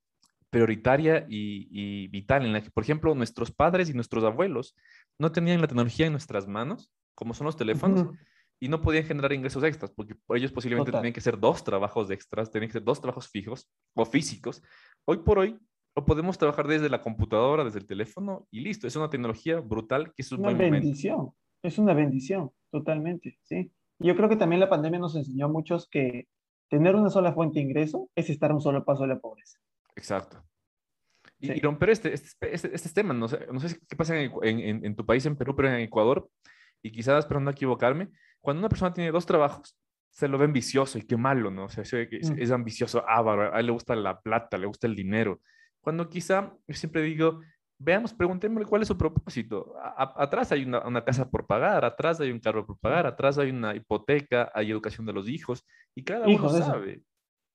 prioritaria 0.51 1.27
y, 1.29 1.69
y, 1.71 2.09
vital, 2.09 2.45
en 2.45 2.53
la 2.53 2.63
que, 2.63 2.71
por 2.71 2.85
ejemplo, 2.85 3.15
nuestros 3.15 3.51
padres 3.51 3.89
y 3.89 3.95
nuestros 3.95 4.23
abuelos 4.23 4.77
no 5.19 5.33
tenían 5.33 5.63
la 5.63 5.67
tecnología 5.67 6.07
en 6.07 6.13
nuestras 6.13 6.47
manos, 6.47 6.93
como 7.15 7.33
son 7.33 7.47
los 7.47 7.57
teléfonos, 7.57 8.03
uh 8.03 8.05
-huh. 8.11 8.19
y 8.61 8.69
no 8.69 8.83
podían 8.83 9.05
generar 9.05 9.33
ingresos 9.33 9.65
extras, 9.65 9.91
porque 9.91 10.15
ellos 10.35 10.53
posiblemente 10.53 10.91
Total. 10.91 11.01
tenían 11.01 11.15
que 11.15 11.21
hacer 11.21 11.39
dos 11.39 11.65
trabajos 11.65 12.11
extras, 12.11 12.51
tenían 12.51 12.69
que 12.69 12.73
hacer 12.73 12.85
dos 12.85 13.01
trabajos 13.01 13.29
fijos 13.29 13.67
o 13.95 14.05
físicos. 14.05 14.63
Hoy 15.07 15.19
por 15.19 15.39
hoy, 15.39 15.59
lo 15.95 16.05
podemos 16.05 16.39
trabajar 16.39 16.67
desde 16.67 16.89
la 16.89 17.03
computadora, 17.03 17.65
desde 17.65 17.79
el 17.79 17.87
teléfono, 17.87 18.47
y 18.51 18.61
listo. 18.61 18.87
Es 18.87 18.97
una 18.97 19.11
tecnología 19.11 19.61
brutal 19.61 20.13
que 20.15 20.23
es 20.23 20.33
un 20.33 20.41
una 20.41 20.53
bendición. 20.53 21.17
Momento. 21.17 21.37
Es 21.63 21.79
una 21.79 21.95
bendición, 21.95 22.51
totalmente, 22.71 23.39
sí. 23.43 23.71
Yo 23.99 24.17
creo 24.17 24.29
que 24.29 24.37
también 24.37 24.59
la 24.59 24.69
pandemia 24.69 24.99
nos 24.99 25.15
enseñó 25.15 25.47
a 25.47 25.49
muchos 25.49 25.89
que 25.89 26.27
tener 26.69 26.97
una 26.97 27.11
sola 27.11 27.33
fuente 27.33 27.61
de 27.61 27.67
ingreso 27.67 28.09
es 28.17 28.31
estar 28.31 28.51
a 28.51 28.55
un 28.55 28.61
solo 28.61 28.85
paso 28.85 29.03
de 29.03 29.09
la 29.09 29.21
pobreza. 29.21 29.59
Exacto. 29.95 30.43
Y, 31.39 31.49
sí. 31.49 31.53
y 31.57 31.61
romper 31.61 31.91
este, 31.91 32.15
este, 32.15 32.55
este, 32.55 32.75
este 32.75 32.89
tema, 32.91 33.15
no 33.15 33.29
sé, 33.29 33.47
no 33.53 33.61
sé 33.61 33.79
qué 33.89 33.95
pasa 33.95 34.19
en, 34.19 34.33
en, 34.43 34.85
en, 34.85 34.97
tu 34.97 35.05
país, 35.05 35.25
en 35.27 35.37
Perú, 35.37 35.55
pero 35.55 35.69
en 35.69 35.81
Ecuador, 35.81 36.29
y 36.83 36.91
quizás, 36.91 37.27
pero 37.27 37.39
no 37.39 37.51
equivocarme, 37.51 38.09
cuando 38.41 38.61
una 38.61 38.69
persona 38.69 38.93
tiene 38.93 39.13
dos 39.13 39.27
trabajos, 39.27 39.77
se 40.11 40.29
lo 40.29 40.37
ven 40.39 40.53
vicioso 40.53 40.99
y 40.99 41.03
qué 41.03 41.17
malo, 41.17 41.51
¿no? 41.51 41.65
O 41.65 41.69
sea, 41.69 41.85
es, 41.85 42.31
mm. 42.31 42.39
es 42.39 42.51
ambicioso, 42.51 43.09
avaro, 43.09 43.55
a 43.55 43.61
él 43.61 43.67
le 43.67 43.73
gusta 43.73 43.95
la 43.95 44.21
plata, 44.21 44.59
le 44.59 44.67
gusta 44.67 44.87
el 44.87 44.97
dinero. 44.97 45.41
Cuando 45.83 46.09
quizá, 46.09 46.57
yo 46.67 46.75
siempre 46.75 47.03
digo, 47.03 47.41
veamos, 47.79 48.15
preguntémosle 48.15 48.67
cuál 48.67 48.83
es 48.83 48.89
su 48.89 48.97
propósito. 48.97 49.75
A, 49.79 50.23
atrás 50.23 50.53
hay 50.53 50.65
una, 50.65 50.87
una, 50.87 51.05
casa 51.05 51.29
por 51.29 51.47
pagar, 51.47 51.85
atrás 51.85 52.21
hay 52.21 52.31
un 52.31 52.39
carro 52.39 52.65
por 52.65 52.79
pagar, 52.79 53.07
atrás 53.07 53.37
hay 53.39 53.51
una 53.51 53.75
hipoteca, 53.75 54.51
hay 54.55 54.71
educación 54.71 55.07
de 55.07 55.13
los 55.13 55.29
hijos, 55.29 55.67
y 55.95 56.05
cada 56.05 56.27
uno 56.27 56.49
sabe. 56.49 56.93
Eso. 56.93 57.03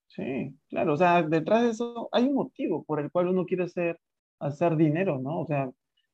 Sí, 0.07 0.55
claro, 0.69 0.93
o 0.93 0.97
sea, 0.97 1.23
detrás 1.23 1.63
de 1.63 1.69
eso 1.69 2.09
hay 2.11 2.25
un 2.25 2.35
motivo 2.35 2.83
por 2.83 2.99
el 2.99 3.11
cual 3.11 3.27
uno 3.27 3.45
quiere 3.45 3.63
hacer, 3.63 3.99
hacer 4.39 4.75
dinero, 4.75 5.19
¿no? 5.19 5.41
O 5.41 5.45
sea, 5.45 5.69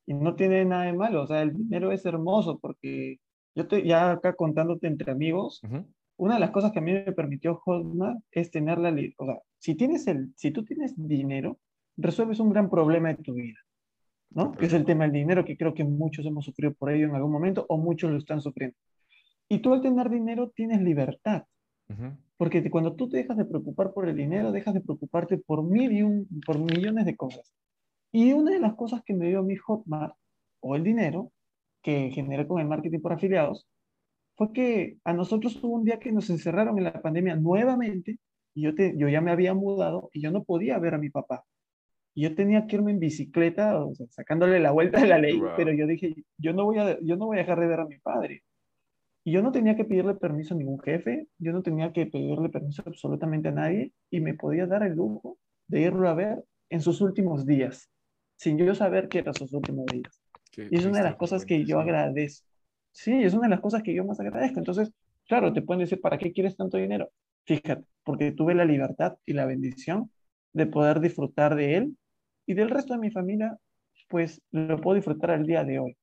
y 0.06 0.14
no 0.14 0.36
tiene 0.36 0.66
nada 0.66 0.86
de 0.86 0.94
malo, 0.94 1.24
o 1.24 1.28
sea, 1.28 1.42
el 1.42 1.54
dinero 1.54 1.92
es 1.92 2.06
hermoso 2.06 2.60
porque 2.60 3.20
yo 3.56 3.68
te, 3.68 3.86
ya 3.86 4.12
acá 4.12 4.36
contándote 4.36 4.88
entre 4.88 5.12
amigos, 5.12 5.62
uh 5.64 5.68
-huh. 5.68 5.86
una 6.18 6.34
de 6.36 6.40
las 6.40 6.52
cosas 6.52 6.72
que 6.72 6.80
a 6.80 6.82
mí 6.82 6.92
me 6.92 7.12
permitió 7.14 7.56
Hotmart 7.56 8.20
es 8.32 8.52
tener 8.52 8.80
la, 8.80 8.90
o 9.18 9.26
sea, 9.26 9.40
si 9.60 9.76
tienes 9.76 10.08
el, 10.08 10.34
si 10.36 10.52
tú 10.52 10.66
tienes 10.66 10.94
dinero, 10.98 11.60
resuelves 11.98 12.40
un 12.40 12.50
gran 12.50 12.70
problema 12.70 13.10
de 13.10 13.24
tu 13.24 13.34
vida. 13.34 13.60
¿no? 14.32 14.52
Que 14.52 14.66
es 14.66 14.74
el 14.74 14.86
tema 14.86 15.04
del 15.04 15.14
dinero, 15.14 15.46
que 15.46 15.58
creo 15.58 15.74
que 15.74 15.84
muchos 15.84 16.26
hemos 16.26 16.46
sufrido 16.46 16.74
por 16.74 16.92
ello 16.92 17.08
en 17.08 17.16
algún 17.16 17.32
momento 17.32 17.66
o 17.70 17.78
muchos 17.78 18.12
lo 18.12 18.18
están 18.18 18.42
sufriendo. 18.42 18.76
Y 19.48 19.60
tú 19.60 19.74
al 19.74 19.82
tener 19.82 20.10
dinero 20.10 20.50
tienes 20.50 20.82
libertad. 20.82 21.44
Uh 21.90 21.94
-huh. 21.94 22.18
Porque 22.38 22.70
cuando 22.70 22.96
tú 22.96 23.08
te 23.10 23.18
dejas 23.18 23.38
de 23.38 23.46
preocupar 23.46 23.94
por 23.94 24.10
el 24.10 24.16
dinero, 24.16 24.52
dejas 24.52 24.74
de 24.74 24.82
preocuparte 24.82 25.38
por 25.38 25.64
mil 25.64 25.92
y 25.92 26.02
un, 26.02 26.28
por 26.46 26.58
millones 26.58 27.06
de 27.06 27.16
cosas. 27.16 27.54
Y 28.12 28.34
una 28.34 28.52
de 28.52 28.60
las 28.60 28.74
cosas 28.76 29.02
que 29.06 29.14
me 29.14 29.28
dio 29.28 29.44
mi 29.44 29.56
Hotmart, 29.56 30.16
o 30.62 30.76
el 30.76 30.84
dinero, 30.84 31.32
que 31.82 32.10
generé 32.12 32.48
con 32.48 32.60
el 32.60 32.68
marketing 32.68 33.02
por 33.02 33.14
afiliados 33.14 33.68
fue 34.36 34.52
que 34.54 34.98
a 35.04 35.14
nosotros 35.14 35.62
hubo 35.64 35.76
un 35.76 35.84
día 35.84 36.00
que 36.00 36.12
nos 36.12 36.30
encerraron 36.30 36.78
en 36.78 36.86
la 36.86 37.02
pandemia 37.02 37.36
nuevamente 37.36 38.18
y 38.56 38.64
yo, 38.64 38.74
te, 38.74 38.98
yo 38.98 39.10
ya 39.10 39.22
me 39.22 39.32
había 39.32 39.54
mudado 39.54 40.10
y 40.14 40.22
yo 40.22 40.32
no 40.32 40.44
podía 40.44 40.80
ver 40.80 40.96
a 40.96 40.98
mi 40.98 41.10
papá. 41.10 41.44
Yo 42.16 42.36
tenía 42.36 42.68
que 42.68 42.76
irme 42.76 42.92
en 42.92 43.00
bicicleta, 43.00 43.84
o 43.84 43.96
sea, 43.96 44.06
sacándole 44.10 44.60
la 44.60 44.72
vuelta 44.72 45.02
de 45.02 45.08
la 45.08 45.18
ley, 45.18 45.42
pero 45.58 45.74
yo 45.74 45.88
dije, 45.88 46.14
yo 46.38 46.54
no, 46.54 46.66
voy 46.66 46.78
a, 46.78 47.00
yo 47.02 47.16
no 47.18 47.26
voy 47.26 47.38
a 47.38 47.42
dejar 47.42 47.60
de 47.60 47.68
ver 47.68 47.80
a 47.80 47.86
mi 47.86 47.98
padre. 48.00 48.44
Y 49.24 49.32
yo 49.32 49.42
no 49.42 49.52
tenía 49.52 49.76
que 49.76 49.86
pedirle 49.86 50.16
permiso 50.16 50.54
a 50.54 50.58
ningún 50.58 50.80
jefe, 50.80 51.28
yo 51.40 51.54
no 51.54 51.64
tenía 51.64 51.92
que 51.94 52.06
pedirle 52.06 52.50
permiso 52.50 52.84
absolutamente 52.86 53.50
a 53.50 53.52
nadie 53.52 53.94
y 54.10 54.20
me 54.20 54.34
podía 54.34 54.68
dar 54.68 54.84
el 54.84 54.94
lujo 54.94 55.38
de 55.68 55.82
irlo 55.82 56.10
a 56.10 56.14
ver 56.14 56.44
en 56.70 56.82
sus 56.82 57.02
últimos 57.02 57.46
días, 57.46 57.90
sin 58.36 58.58
yo 58.58 58.76
saber 58.76 59.08
que 59.08 59.20
eran 59.20 59.34
sus 59.34 59.54
últimos 59.54 59.86
días. 59.88 60.22
y 60.58 60.76
es 60.78 60.86
una 60.86 61.00
de 61.00 61.06
las 61.06 61.16
cosas 61.16 61.46
que 61.46 61.66
yo 61.66 61.80
agradezco. 61.80 62.48
Sí, 62.92 63.12
es 63.24 63.34
una 63.34 63.44
de 63.44 63.50
las 63.50 63.62
cosas 63.62 63.82
que 63.82 63.94
yo 63.94 64.06
más 64.06 64.20
agradezco. 64.20 64.60
Entonces, 64.60 64.92
claro, 65.28 65.52
te 65.52 65.64
pueden 65.64 65.80
decir, 65.80 66.00
¿para 66.00 66.18
qué 66.18 66.32
quieres 66.32 66.56
tanto 66.56 66.78
dinero? 66.78 67.10
Fíjate, 67.46 67.86
porque 68.04 68.32
tuve 68.32 68.54
la 68.54 68.66
libertad 68.66 69.18
y 69.26 69.34
la 69.34 69.46
bendición 69.46 70.12
de 70.54 70.68
poder 70.68 71.00
disfrutar 71.00 71.56
de 71.56 71.78
él 71.78 71.98
y 72.46 72.54
del 72.54 72.70
resto 72.70 72.94
de 72.94 73.00
mi 73.00 73.12
familia, 73.12 73.58
pues 74.10 74.42
lo 74.52 74.80
puedo 74.80 74.96
disfrutar 74.96 75.32
al 75.32 75.46
día 75.46 75.64
de 75.64 75.80
hoy. 75.80 75.98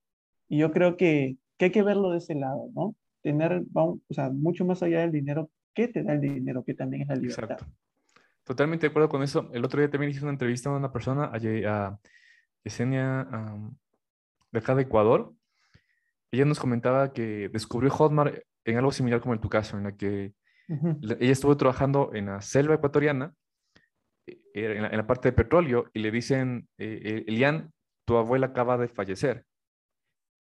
Y 0.48 0.58
yo 0.58 0.72
creo 0.72 0.96
que, 0.96 1.36
que 1.56 1.66
hay 1.66 1.70
que 1.70 1.82
verlo 1.82 2.10
de 2.10 2.18
ese 2.18 2.34
lado, 2.34 2.68
¿no? 2.74 2.94
Tener, 3.22 3.62
o 3.74 3.98
sea, 4.10 4.30
mucho 4.30 4.64
más 4.64 4.82
allá 4.82 5.00
del 5.00 5.12
dinero, 5.12 5.50
¿qué 5.74 5.88
te 5.88 6.02
da 6.02 6.14
el 6.14 6.20
dinero? 6.20 6.64
Que 6.64 6.74
también 6.74 7.02
es 7.02 7.08
la 7.08 7.16
libertad. 7.16 7.52
Exacto. 7.52 7.66
Totalmente 8.44 8.86
de 8.86 8.90
acuerdo 8.90 9.08
con 9.08 9.22
eso. 9.22 9.48
El 9.52 9.64
otro 9.64 9.80
día 9.80 9.90
también 9.90 10.10
hice 10.10 10.22
una 10.22 10.32
entrevista 10.32 10.70
a 10.70 10.76
una 10.76 10.92
persona, 10.92 11.30
a, 11.32 11.98
Yesenia, 12.64 13.28
de 14.50 14.58
acá 14.58 14.74
de 14.74 14.82
Ecuador. 14.82 15.32
Ella 16.32 16.44
nos 16.44 16.58
comentaba 16.58 17.12
que 17.12 17.48
descubrió 17.48 17.90
Hotmart 17.90 18.34
en 18.64 18.76
algo 18.76 18.92
similar 18.92 19.20
como 19.20 19.34
en 19.34 19.40
tu 19.40 19.48
caso, 19.48 19.76
en 19.76 19.84
la 19.84 19.96
que 19.96 20.34
ella 20.68 21.32
estuvo 21.32 21.56
trabajando 21.56 22.10
en 22.14 22.26
la 22.26 22.40
selva 22.40 22.74
ecuatoriana, 22.74 23.34
eh, 24.54 24.76
en 24.76 24.96
la, 24.96 25.06
parte 25.06 25.28
de 25.28 25.32
petróleo, 25.32 25.90
y 25.92 26.00
le 26.00 26.10
dicen, 26.10 26.68
eh, 26.78 27.00
eh, 27.04 27.24
Elian, 27.26 27.72
tu 28.04 28.16
abuela 28.16 28.48
acaba 28.48 28.76
de 28.78 28.88
fallecer. 28.88 29.44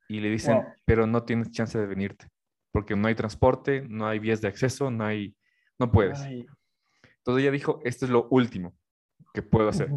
Y 0.08 0.20
le 0.20 0.28
dicen, 0.30 0.62
pero 0.84 1.06
no 1.06 1.22
tienes 1.22 1.50
chance 1.52 1.78
de 1.78 1.86
venirte, 1.86 2.26
porque 2.72 2.96
no 2.96 3.06
hay 3.08 3.14
transporte, 3.14 3.86
no 3.88 4.08
hay 4.08 4.18
vías 4.18 4.40
de 4.40 4.48
acceso, 4.48 4.90
no 4.90 5.04
hay, 5.04 5.36
no 5.78 5.92
puedes. 5.92 6.20
Entonces 6.20 7.42
ella 7.42 7.52
dijo, 7.52 7.80
esto 7.84 8.06
es 8.06 8.10
lo 8.10 8.26
último 8.30 8.74
que 9.32 9.42
puedo 9.42 9.68
hacer. 9.68 9.88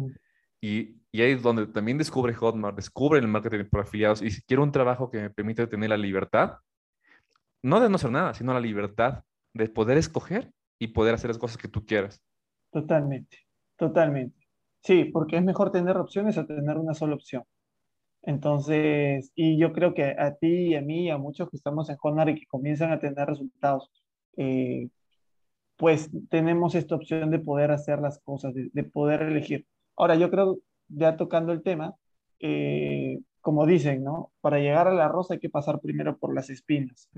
y, 0.60 1.00
y, 1.10 1.22
ahí 1.22 1.32
es 1.32 1.42
donde 1.42 1.66
también 1.66 1.98
descubre 1.98 2.32
Hotmart, 2.32 2.76
descubre 2.76 3.18
el 3.18 3.26
marketing 3.26 3.64
por 3.64 3.80
afiliados 3.80 4.22
y 4.22 4.30
si 4.30 4.42
quiero 4.42 4.62
un 4.62 4.70
trabajo 4.70 5.10
que 5.10 5.20
me 5.20 5.30
permita 5.30 5.66
tener 5.68 5.90
la 5.90 5.96
libertad, 5.96 6.58
no 7.62 7.80
de 7.80 7.88
no 7.88 7.96
hacer 7.96 8.10
nada, 8.10 8.34
sino 8.34 8.52
la 8.52 8.60
libertad 8.60 9.24
de 9.54 9.68
poder 9.68 9.96
escoger 9.96 10.52
y 10.78 10.88
poder 10.88 11.14
hacer 11.14 11.30
las 11.30 11.38
cosas 11.38 11.56
que 11.56 11.68
tú 11.68 11.84
quieras. 11.84 12.22
Totalmente, 12.70 13.43
totalmente. 13.76 14.36
Sí, 14.82 15.04
porque 15.06 15.36
es 15.38 15.44
mejor 15.44 15.70
tener 15.72 15.96
opciones 15.96 16.38
a 16.38 16.46
tener 16.46 16.78
una 16.78 16.94
sola 16.94 17.14
opción. 17.14 17.44
Entonces, 18.22 19.32
y 19.34 19.58
yo 19.58 19.72
creo 19.72 19.94
que 19.94 20.04
a 20.18 20.34
ti 20.36 20.70
y 20.72 20.76
a 20.76 20.82
mí 20.82 21.06
y 21.06 21.10
a 21.10 21.18
muchos 21.18 21.50
que 21.50 21.56
estamos 21.56 21.90
en 21.90 21.96
Honor 22.02 22.30
y 22.30 22.40
que 22.40 22.46
comienzan 22.46 22.92
a 22.92 23.00
tener 23.00 23.28
resultados, 23.28 23.90
eh, 24.36 24.88
pues 25.76 26.10
tenemos 26.30 26.74
esta 26.74 26.94
opción 26.96 27.30
de 27.30 27.38
poder 27.40 27.70
hacer 27.72 28.00
las 28.00 28.20
cosas, 28.20 28.54
de, 28.54 28.84
poder 28.84 29.22
elegir. 29.22 29.66
Ahora, 29.96 30.16
yo 30.16 30.30
creo, 30.30 30.58
ya 30.88 31.16
tocando 31.16 31.52
el 31.52 31.62
tema, 31.62 31.94
eh, 32.40 33.20
como 33.44 33.66
dicen, 33.66 34.02
¿no? 34.02 34.32
Para 34.40 34.58
llegar 34.58 34.88
a 34.88 34.94
la 34.94 35.06
rosa 35.06 35.34
hay 35.34 35.38
que 35.38 35.50
pasar 35.50 35.78
primero 35.78 36.16
por 36.16 36.34
las 36.34 36.48
espinas. 36.48 37.10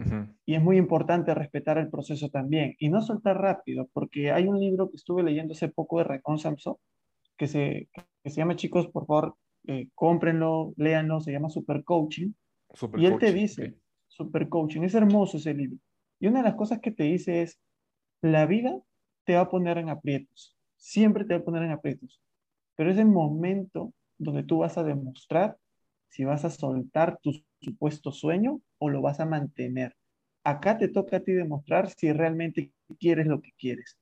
Y 0.45 0.57
es 0.57 0.61
muy 0.61 0.77
importante 0.77 1.33
respetar 1.37 1.79
el 1.79 1.89
proceso 1.89 2.31
también 2.31 2.75
y 2.81 2.89
no 2.89 3.01
soltar 3.01 3.41
rápido, 3.41 3.89
porque 3.93 4.33
hay 4.33 4.49
un 4.49 4.59
libro 4.59 4.91
que 4.91 4.97
estuve 4.97 5.23
leyendo 5.23 5.53
hace 5.53 5.69
poco 5.69 5.99
de 5.99 6.05
Racon 6.05 6.41
Samson, 6.41 6.75
que 7.37 7.47
se, 7.47 7.89
que 8.25 8.31
se 8.31 8.39
llama, 8.39 8.57
chicos, 8.57 8.89
por 8.89 9.07
favor, 9.07 9.37
eh, 9.69 9.89
cómprenlo, 9.95 10.75
léanlo, 10.77 11.21
se 11.21 11.31
llama 11.31 11.49
Super 11.49 11.85
Coaching. 11.85 12.33
y 12.97 13.07
él 13.07 13.19
te 13.21 13.33
dice, 13.33 13.77
Super 14.09 14.49
Coaching, 14.49 14.83
es 14.83 14.97
hermoso 14.97 15.37
ese 15.37 15.55
libro. 15.55 15.79
Y 16.19 16.27
una 16.27 16.41
de 16.41 16.49
las 16.49 16.57
cosas 16.57 16.81
que 16.81 16.91
te 16.91 17.05
dice 17.05 17.43
es, 17.43 17.61
la 18.21 18.47
vida 18.47 18.77
te 19.23 19.37
va 19.37 19.43
a 19.43 19.49
poner 19.49 19.79
en 19.79 19.91
aprietos, 19.91 20.57
siempre 20.77 21.25
te 21.25 21.35
va 21.35 21.41
a 21.41 21.45
poner 21.45 21.63
en 21.63 21.71
aprietos, 21.71 22.21
pero 22.75 22.91
es 22.91 22.99
el 22.99 23.07
momento 23.07 23.93
donde 24.19 24.43
tú 24.43 24.59
vas 24.59 24.77
a 24.77 24.83
demostrar 24.83 25.57
si 26.09 26.25
vas 26.25 26.45
a 26.45 26.51
soltar 26.51 27.19
tu 27.23 27.33
supuesto 27.61 28.13
sueño 28.13 28.61
o 28.79 28.91
lo 28.91 29.03
vas 29.03 29.21
a 29.21 29.27
mantener. 29.27 29.95
Acá 30.45 30.79
te 30.79 30.89
toca 30.89 31.19
a 31.19 31.21
ti 31.21 31.33
demostrar 31.33 31.91
si 31.91 32.13
realmente 32.13 32.73
quieres 32.99 33.27
lo 33.27 33.43
que 33.43 33.51
quieres. 33.59 33.99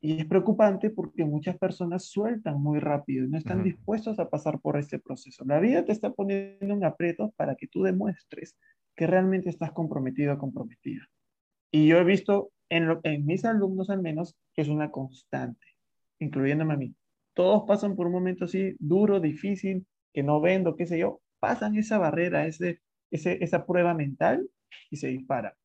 Y 0.00 0.20
es 0.20 0.26
preocupante 0.26 0.90
porque 0.90 1.24
muchas 1.24 1.58
personas 1.58 2.04
sueltan 2.04 2.62
muy 2.62 2.78
rápido 2.78 3.24
y 3.24 3.28
no 3.28 3.36
están 3.36 3.64
dispuestos 3.64 4.20
a 4.20 4.30
pasar 4.30 4.60
por 4.60 4.76
este 4.76 5.00
proceso. 5.00 5.44
La 5.44 5.58
vida 5.58 5.84
te 5.84 5.90
está 5.90 6.12
poniendo 6.12 6.74
en 6.74 6.84
aprieto 6.84 7.32
para 7.36 7.56
que 7.56 7.66
tú 7.66 7.82
demuestres 7.82 8.56
que 8.94 9.08
realmente 9.08 9.48
estás 9.50 9.72
comprometido 9.72 10.34
o 10.34 10.38
comprometida. 10.38 11.08
Y 11.72 11.88
yo 11.88 11.98
he 11.98 12.04
visto 12.04 12.52
en, 12.68 12.88
en 13.02 13.26
mis 13.26 13.44
alumnos 13.44 13.90
al 13.90 14.00
menos 14.00 14.36
que 14.54 14.62
es 14.62 14.68
una 14.68 14.92
constante, 14.92 15.66
incluyéndome 16.20 16.74
a 16.74 16.76
mí. 16.76 16.94
Todos 17.34 17.64
pasan 17.66 17.96
por 17.96 18.06
un 18.06 18.12
momento 18.12 18.44
así 18.44 18.76
duro, 18.78 19.18
difícil, 19.18 19.84
que 20.12 20.22
no 20.22 20.40
vendo, 20.40 20.76
qué 20.76 20.86
sé 20.86 20.98
yo, 20.98 21.20
pasan 21.40 21.76
esa 21.76 21.98
barrera, 21.98 22.46
ese, 22.46 22.80
ese, 23.10 23.42
esa 23.42 23.66
prueba 23.66 23.94
mental 23.94 24.48
y 24.90 24.96
se 24.96 25.08
dispara. 25.08 25.56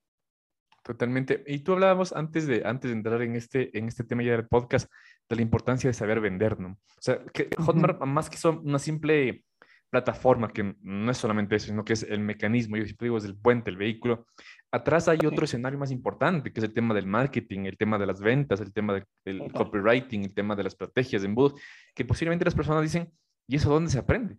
Totalmente. 0.83 1.43
Y 1.47 1.59
tú 1.59 1.73
hablábamos 1.73 2.11
antes 2.11 2.45
de, 2.45 2.63
antes 2.65 2.91
de 2.91 2.97
entrar 2.97 3.21
en 3.21 3.35
este, 3.35 3.77
en 3.77 3.87
este 3.87 4.03
tema 4.03 4.21
ya 4.21 4.33
del 4.33 4.47
podcast 4.47 4.91
de 5.29 5.37
la 5.37 5.41
importancia 5.41 5.89
de 5.89 5.93
saber 5.93 6.19
vender, 6.19 6.59
¿no? 6.59 6.71
O 6.71 7.01
sea, 7.01 7.19
que 7.33 7.49
Hotmart, 7.57 8.01
más 8.01 8.29
que 8.29 8.37
son 8.37 8.59
una 8.65 8.79
simple 8.79 9.45
plataforma, 9.89 10.51
que 10.51 10.75
no 10.81 11.11
es 11.11 11.17
solamente 11.17 11.55
eso, 11.55 11.67
sino 11.67 11.85
que 11.85 11.93
es 11.93 12.03
el 12.03 12.19
mecanismo, 12.19 12.75
yo 12.75 12.83
siempre 12.83 13.05
digo, 13.05 13.17
es 13.17 13.25
el 13.25 13.37
puente, 13.37 13.69
el 13.69 13.77
vehículo. 13.77 14.25
Atrás 14.71 15.07
hay 15.07 15.19
otro 15.25 15.45
escenario 15.45 15.77
más 15.79 15.91
importante, 15.91 16.51
que 16.51 16.59
es 16.59 16.63
el 16.63 16.73
tema 16.73 16.95
del 16.95 17.05
marketing, 17.05 17.61
el 17.65 17.77
tema 17.77 17.97
de 17.97 18.07
las 18.07 18.19
ventas, 18.19 18.59
el 18.59 18.73
tema 18.73 19.05
del 19.23 19.51
copywriting, 19.53 20.23
el 20.23 20.33
tema 20.33 20.55
de 20.55 20.63
las 20.63 20.73
estrategias 20.73 21.21
de 21.21 21.27
embudos, 21.27 21.53
que 21.93 22.03
posiblemente 22.03 22.43
las 22.43 22.55
personas 22.55 22.81
dicen, 22.81 23.09
¿y 23.47 23.55
eso 23.55 23.69
dónde 23.69 23.91
se 23.91 23.99
aprende? 23.99 24.37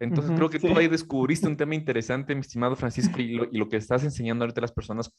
Entonces 0.00 0.32
creo 0.34 0.48
que 0.48 0.58
tú 0.58 0.76
ahí 0.78 0.88
descubriste 0.88 1.46
un 1.46 1.58
tema 1.58 1.74
interesante, 1.74 2.34
mi 2.34 2.40
estimado 2.40 2.74
Francisco, 2.74 3.20
y 3.20 3.34
lo, 3.34 3.68
que 3.68 3.76
estás 3.76 4.02
enseñando 4.02 4.44
ahorita 4.44 4.60
a 4.60 4.62
las 4.62 4.72
personas, 4.72 5.12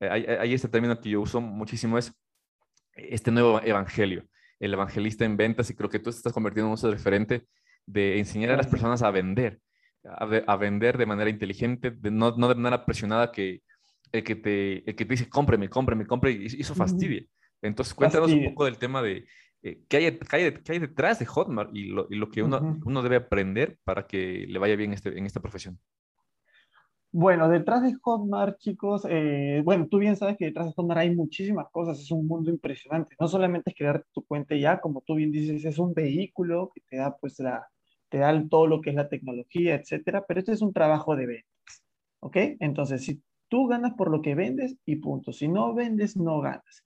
eh, 0.00 0.08
hay, 0.10 0.52
este 0.52 0.68
término 0.68 1.00
que 1.00 1.10
yo 1.10 1.20
uso 1.20 1.40
muchísimo, 1.40 1.96
es 1.96 2.12
este 2.94 3.30
nuevo 3.30 3.60
evangelio, 3.62 4.26
el 4.58 4.74
evangelista 4.74 5.24
en 5.24 5.36
ventas, 5.36 5.70
y 5.70 5.74
creo 5.76 5.88
que 5.88 6.00
tú 6.00 6.10
estás 6.10 6.32
convirtiendo 6.32 6.74
en 6.74 6.84
un 6.84 6.92
referente 6.92 7.46
de 7.86 8.18
enseñar 8.18 8.50
a 8.50 8.56
las 8.56 8.66
personas 8.66 9.00
a 9.02 9.12
vender, 9.12 9.60
a, 10.02 10.56
vender 10.56 10.98
de 10.98 11.06
manera 11.06 11.30
inteligente, 11.30 11.92
de, 11.92 12.10
no, 12.10 12.36
no, 12.36 12.48
de 12.48 12.56
manera 12.56 12.84
presionada 12.84 13.30
que 13.30 13.62
el 14.10 14.24
que 14.24 14.34
te, 14.34 14.78
el 14.90 14.96
que 14.96 15.04
te 15.04 15.12
dice, 15.12 15.28
cómpreme, 15.28 15.68
cómpreme, 15.68 16.04
cómpreme, 16.04 16.46
y 16.50 16.60
eso 16.60 16.74
fastidia. 16.74 17.22
Entonces 17.62 17.94
cuéntanos 17.94 18.32
un 18.32 18.44
poco 18.44 18.64
del 18.64 18.76
tema 18.76 19.02
de 19.02 19.24
eh, 19.66 19.80
¿qué, 19.88 19.96
hay, 19.96 20.18
qué, 20.18 20.72
hay, 20.72 20.78
detrás 20.78 21.18
de 21.18 21.26
Hotmart 21.26 21.74
y 21.74 21.86
lo, 21.86 22.06
y 22.08 22.14
lo 22.14 22.30
que 22.30 22.42
uno, 22.44 22.78
uno, 22.84 23.02
debe 23.02 23.16
aprender 23.16 23.78
para 23.82 24.06
que 24.06 24.46
le 24.48 24.58
vaya 24.60 24.76
bien 24.76 24.92
este, 24.92 25.18
en 25.18 25.26
esta 25.26 25.40
profesión? 25.40 25.80
Bueno, 27.10 27.48
detrás 27.48 27.82
de 27.82 27.96
Hotmart, 28.00 28.58
chicos, 28.58 29.04
eh, 29.08 29.62
bueno, 29.64 29.88
tú 29.90 29.98
bien 29.98 30.14
sabes 30.14 30.36
que 30.36 30.44
detrás 30.44 30.66
de 30.66 30.72
Hotmart 30.74 31.00
hay 31.00 31.16
muchísimas 31.16 31.68
cosas, 31.70 31.98
es 31.98 32.12
un 32.12 32.28
mundo 32.28 32.50
impresionante. 32.50 33.16
No 33.18 33.26
solamente 33.26 33.70
es 33.70 33.76
crear 33.76 34.04
tu 34.12 34.24
cuenta 34.24 34.54
ya, 34.54 34.80
como 34.80 35.00
tú 35.00 35.16
bien 35.16 35.32
dices, 35.32 35.64
es 35.64 35.78
un 35.78 35.94
vehículo 35.94 36.70
que 36.72 36.82
te 36.82 36.98
da, 36.98 37.16
pues, 37.16 37.40
la, 37.40 37.66
te 38.08 38.18
da 38.18 38.48
todo 38.48 38.68
lo 38.68 38.80
que 38.80 38.90
es 38.90 38.96
la 38.96 39.08
tecnología, 39.08 39.74
etcétera, 39.74 40.24
pero 40.28 40.38
este 40.38 40.52
es 40.52 40.62
un 40.62 40.72
trabajo 40.72 41.16
de 41.16 41.26
ventas, 41.26 41.84
¿ok? 42.20 42.36
Entonces, 42.60 43.04
si 43.04 43.20
tú 43.48 43.66
ganas 43.66 43.94
por 43.94 44.12
lo 44.12 44.22
que 44.22 44.36
vendes 44.36 44.76
y 44.84 44.96
punto, 44.96 45.32
si 45.32 45.48
no 45.48 45.74
vendes, 45.74 46.16
no 46.16 46.40
ganas. 46.40 46.85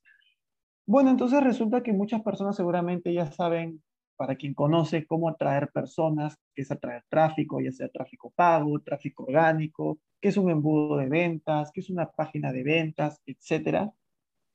Bueno, 0.87 1.11
entonces 1.11 1.43
resulta 1.43 1.83
que 1.83 1.93
muchas 1.93 2.23
personas 2.23 2.57
seguramente 2.57 3.13
ya 3.15 3.27
saben, 3.31 3.83
para 4.17 4.37
quien 4.37 4.55
conoce, 4.55 5.07
cómo 5.07 5.29
atraer 5.29 5.71
personas, 5.73 6.37
qué 6.55 6.63
es 6.63 6.71
atraer 6.71 7.05
tráfico, 7.09 7.61
ya 7.61 7.73
sea 7.73 7.89
tráfico 7.89 8.31
pago, 8.35 8.79
tráfico 8.81 9.25
orgánico, 9.25 9.99
qué 10.21 10.29
es 10.29 10.37
un 10.37 10.51
embudo 10.51 10.97
de 10.99 11.09
ventas, 11.09 11.71
qué 11.73 11.81
es 11.81 11.89
una 11.91 12.11
página 12.11 12.53
de 12.53 12.63
ventas, 12.65 13.21
etcétera. 13.25 13.93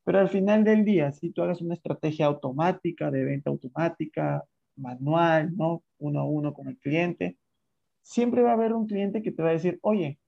Pero 0.04 0.20
al 0.20 0.28
final 0.30 0.64
del 0.64 0.84
día, 0.84 1.12
si 1.12 1.30
tú 1.32 1.42
hagas 1.42 1.62
una 1.62 1.74
estrategia 1.74 2.26
automática, 2.26 3.10
de 3.10 3.24
venta 3.24 3.50
automática, 3.50 4.44
manual, 4.76 5.56
¿no? 5.56 5.84
Uno 5.98 6.20
a 6.20 6.24
uno 6.26 6.54
con 6.54 6.68
el 6.68 6.78
cliente, 6.78 7.38
siempre 8.02 8.42
va 8.42 8.50
a 8.50 8.54
haber 8.54 8.74
un 8.74 8.86
cliente 8.86 9.22
que 9.22 9.32
te 9.32 9.42
va 9.42 9.50
a 9.50 9.52
decir, 9.52 9.78
oye, 9.82 10.18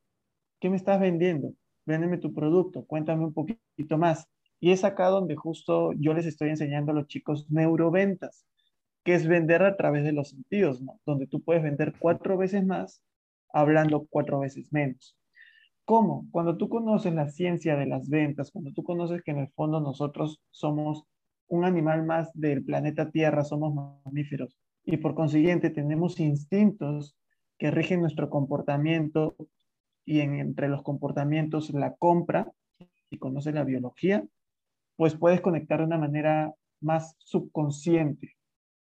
¿qué 0.60 0.70
me 0.70 0.76
estás 0.76 1.00
vendiendo? 1.00 1.54
Véndeme 1.86 2.18
tu 2.18 2.34
producto, 2.34 2.84
cuéntame 2.86 3.24
un 3.24 3.34
poquito 3.34 3.98
más. 3.98 4.28
Y 4.60 4.72
es 4.72 4.84
acá 4.84 5.06
donde 5.08 5.36
justo 5.36 5.92
yo 5.94 6.14
les 6.14 6.26
estoy 6.26 6.50
enseñando 6.50 6.92
a 6.92 6.94
los 6.94 7.06
chicos 7.06 7.50
neuroventas, 7.50 8.46
que 9.04 9.14
es 9.14 9.26
vender 9.26 9.62
a 9.62 9.76
través 9.76 10.04
de 10.04 10.12
los 10.12 10.30
sentidos. 10.30 10.82
Donde 11.06 11.26
tú 11.26 11.42
puedes 11.42 11.62
vender 11.62 11.94
cuatro 11.98 12.36
veces 12.36 12.64
más 12.64 13.02
hablando 13.52 14.06
cuatro 14.10 14.40
veces 14.40 14.72
menos. 14.72 15.16
¿Cómo? 15.84 16.26
Cuando 16.30 16.56
tú 16.56 16.68
conoces 16.68 17.14
la 17.14 17.28
ciencia 17.28 17.76
de 17.76 17.86
las 17.86 18.08
ventas, 18.08 18.50
cuando 18.50 18.72
tú 18.72 18.82
conoces 18.82 19.22
que 19.22 19.30
en 19.30 19.38
el 19.38 19.48
fondo 19.48 19.80
nosotros 19.80 20.40
somos 20.50 21.04
un 21.46 21.64
animal 21.64 22.04
más 22.04 22.30
del 22.34 22.62
planeta 22.62 23.10
Tierra, 23.10 23.42
somos 23.42 23.74
mamíferos, 24.04 24.58
y 24.84 24.98
por 24.98 25.14
consiguiente 25.14 25.70
tenemos 25.70 26.20
instintos 26.20 27.16
que 27.58 27.70
rigen 27.70 28.00
nuestro 28.00 28.28
comportamiento 28.28 29.34
y 30.04 30.20
entre 30.20 30.68
los 30.68 30.82
comportamientos 30.82 31.70
la 31.70 31.94
compra 31.96 32.52
y 33.10 33.18
conoces 33.18 33.54
la 33.54 33.64
biología, 33.64 34.24
pues 34.98 35.14
puedes 35.14 35.40
conectar 35.40 35.78
de 35.78 35.84
una 35.84 35.96
manera 35.96 36.52
más 36.80 37.14
subconsciente. 37.20 38.34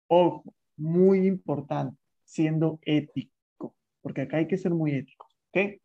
Ojo, 0.07 0.45
muy 0.77 1.27
importante, 1.27 1.97
siendo 2.23 2.79
ético, 2.83 3.75
porque 4.01 4.21
acá 4.21 4.37
hay 4.37 4.47
que 4.47 4.57
ser 4.57 4.73
muy 4.73 4.93
éticos, 4.93 5.27
¿ok? 5.49 5.81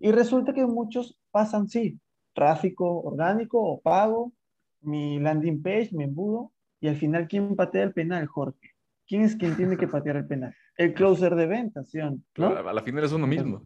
Y 0.00 0.10
resulta 0.10 0.52
que 0.52 0.66
muchos 0.66 1.16
pasan, 1.30 1.68
sí, 1.68 2.00
tráfico 2.32 3.00
orgánico 3.02 3.60
o 3.60 3.80
pago, 3.80 4.32
mi 4.80 5.20
landing 5.20 5.62
page, 5.62 5.90
mi 5.92 6.02
embudo, 6.02 6.50
y 6.80 6.88
al 6.88 6.96
final, 6.96 7.28
¿quién 7.28 7.54
patea 7.54 7.84
el 7.84 7.92
penal, 7.92 8.26
Jorge? 8.26 8.72
¿Quién 9.06 9.22
es 9.22 9.36
quien 9.36 9.56
tiene 9.56 9.76
que 9.76 9.86
patear 9.86 10.16
el 10.16 10.26
penal? 10.26 10.52
El 10.76 10.94
closer 10.94 11.36
de 11.36 11.46
ventas, 11.46 11.90
¿sí? 11.90 11.98
¿no? 12.36 12.46
a 12.48 12.72
la 12.72 12.82
final 12.82 13.04
es 13.04 13.12
uno 13.12 13.28
mismo. 13.28 13.62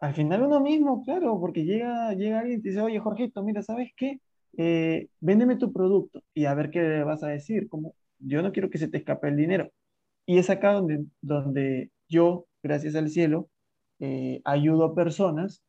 Al 0.00 0.12
final 0.12 0.42
uno 0.42 0.60
mismo, 0.60 1.02
claro, 1.02 1.40
porque 1.40 1.64
llega, 1.64 2.12
llega 2.12 2.40
alguien 2.40 2.58
y 2.58 2.62
te 2.62 2.68
dice, 2.68 2.82
oye, 2.82 2.98
Jorgito, 2.98 3.42
mira, 3.42 3.62
¿sabes 3.62 3.90
qué? 3.96 4.20
Eh, 4.56 5.08
véndeme 5.20 5.56
tu 5.56 5.72
producto 5.72 6.22
y 6.34 6.46
a 6.46 6.54
ver 6.54 6.70
qué 6.70 6.80
le 6.82 7.04
vas 7.04 7.22
a 7.22 7.28
decir. 7.28 7.68
Como, 7.68 7.94
yo 8.18 8.42
no 8.42 8.52
quiero 8.52 8.70
que 8.70 8.78
se 8.78 8.88
te 8.88 8.98
escape 8.98 9.28
el 9.28 9.36
dinero. 9.36 9.70
Y 10.26 10.38
es 10.38 10.50
acá 10.50 10.72
donde, 10.72 11.04
donde 11.20 11.90
yo, 12.08 12.46
gracias 12.62 12.94
al 12.94 13.10
cielo, 13.10 13.48
eh, 14.00 14.40
ayudo 14.44 14.84
a 14.84 14.94
personas 14.94 15.62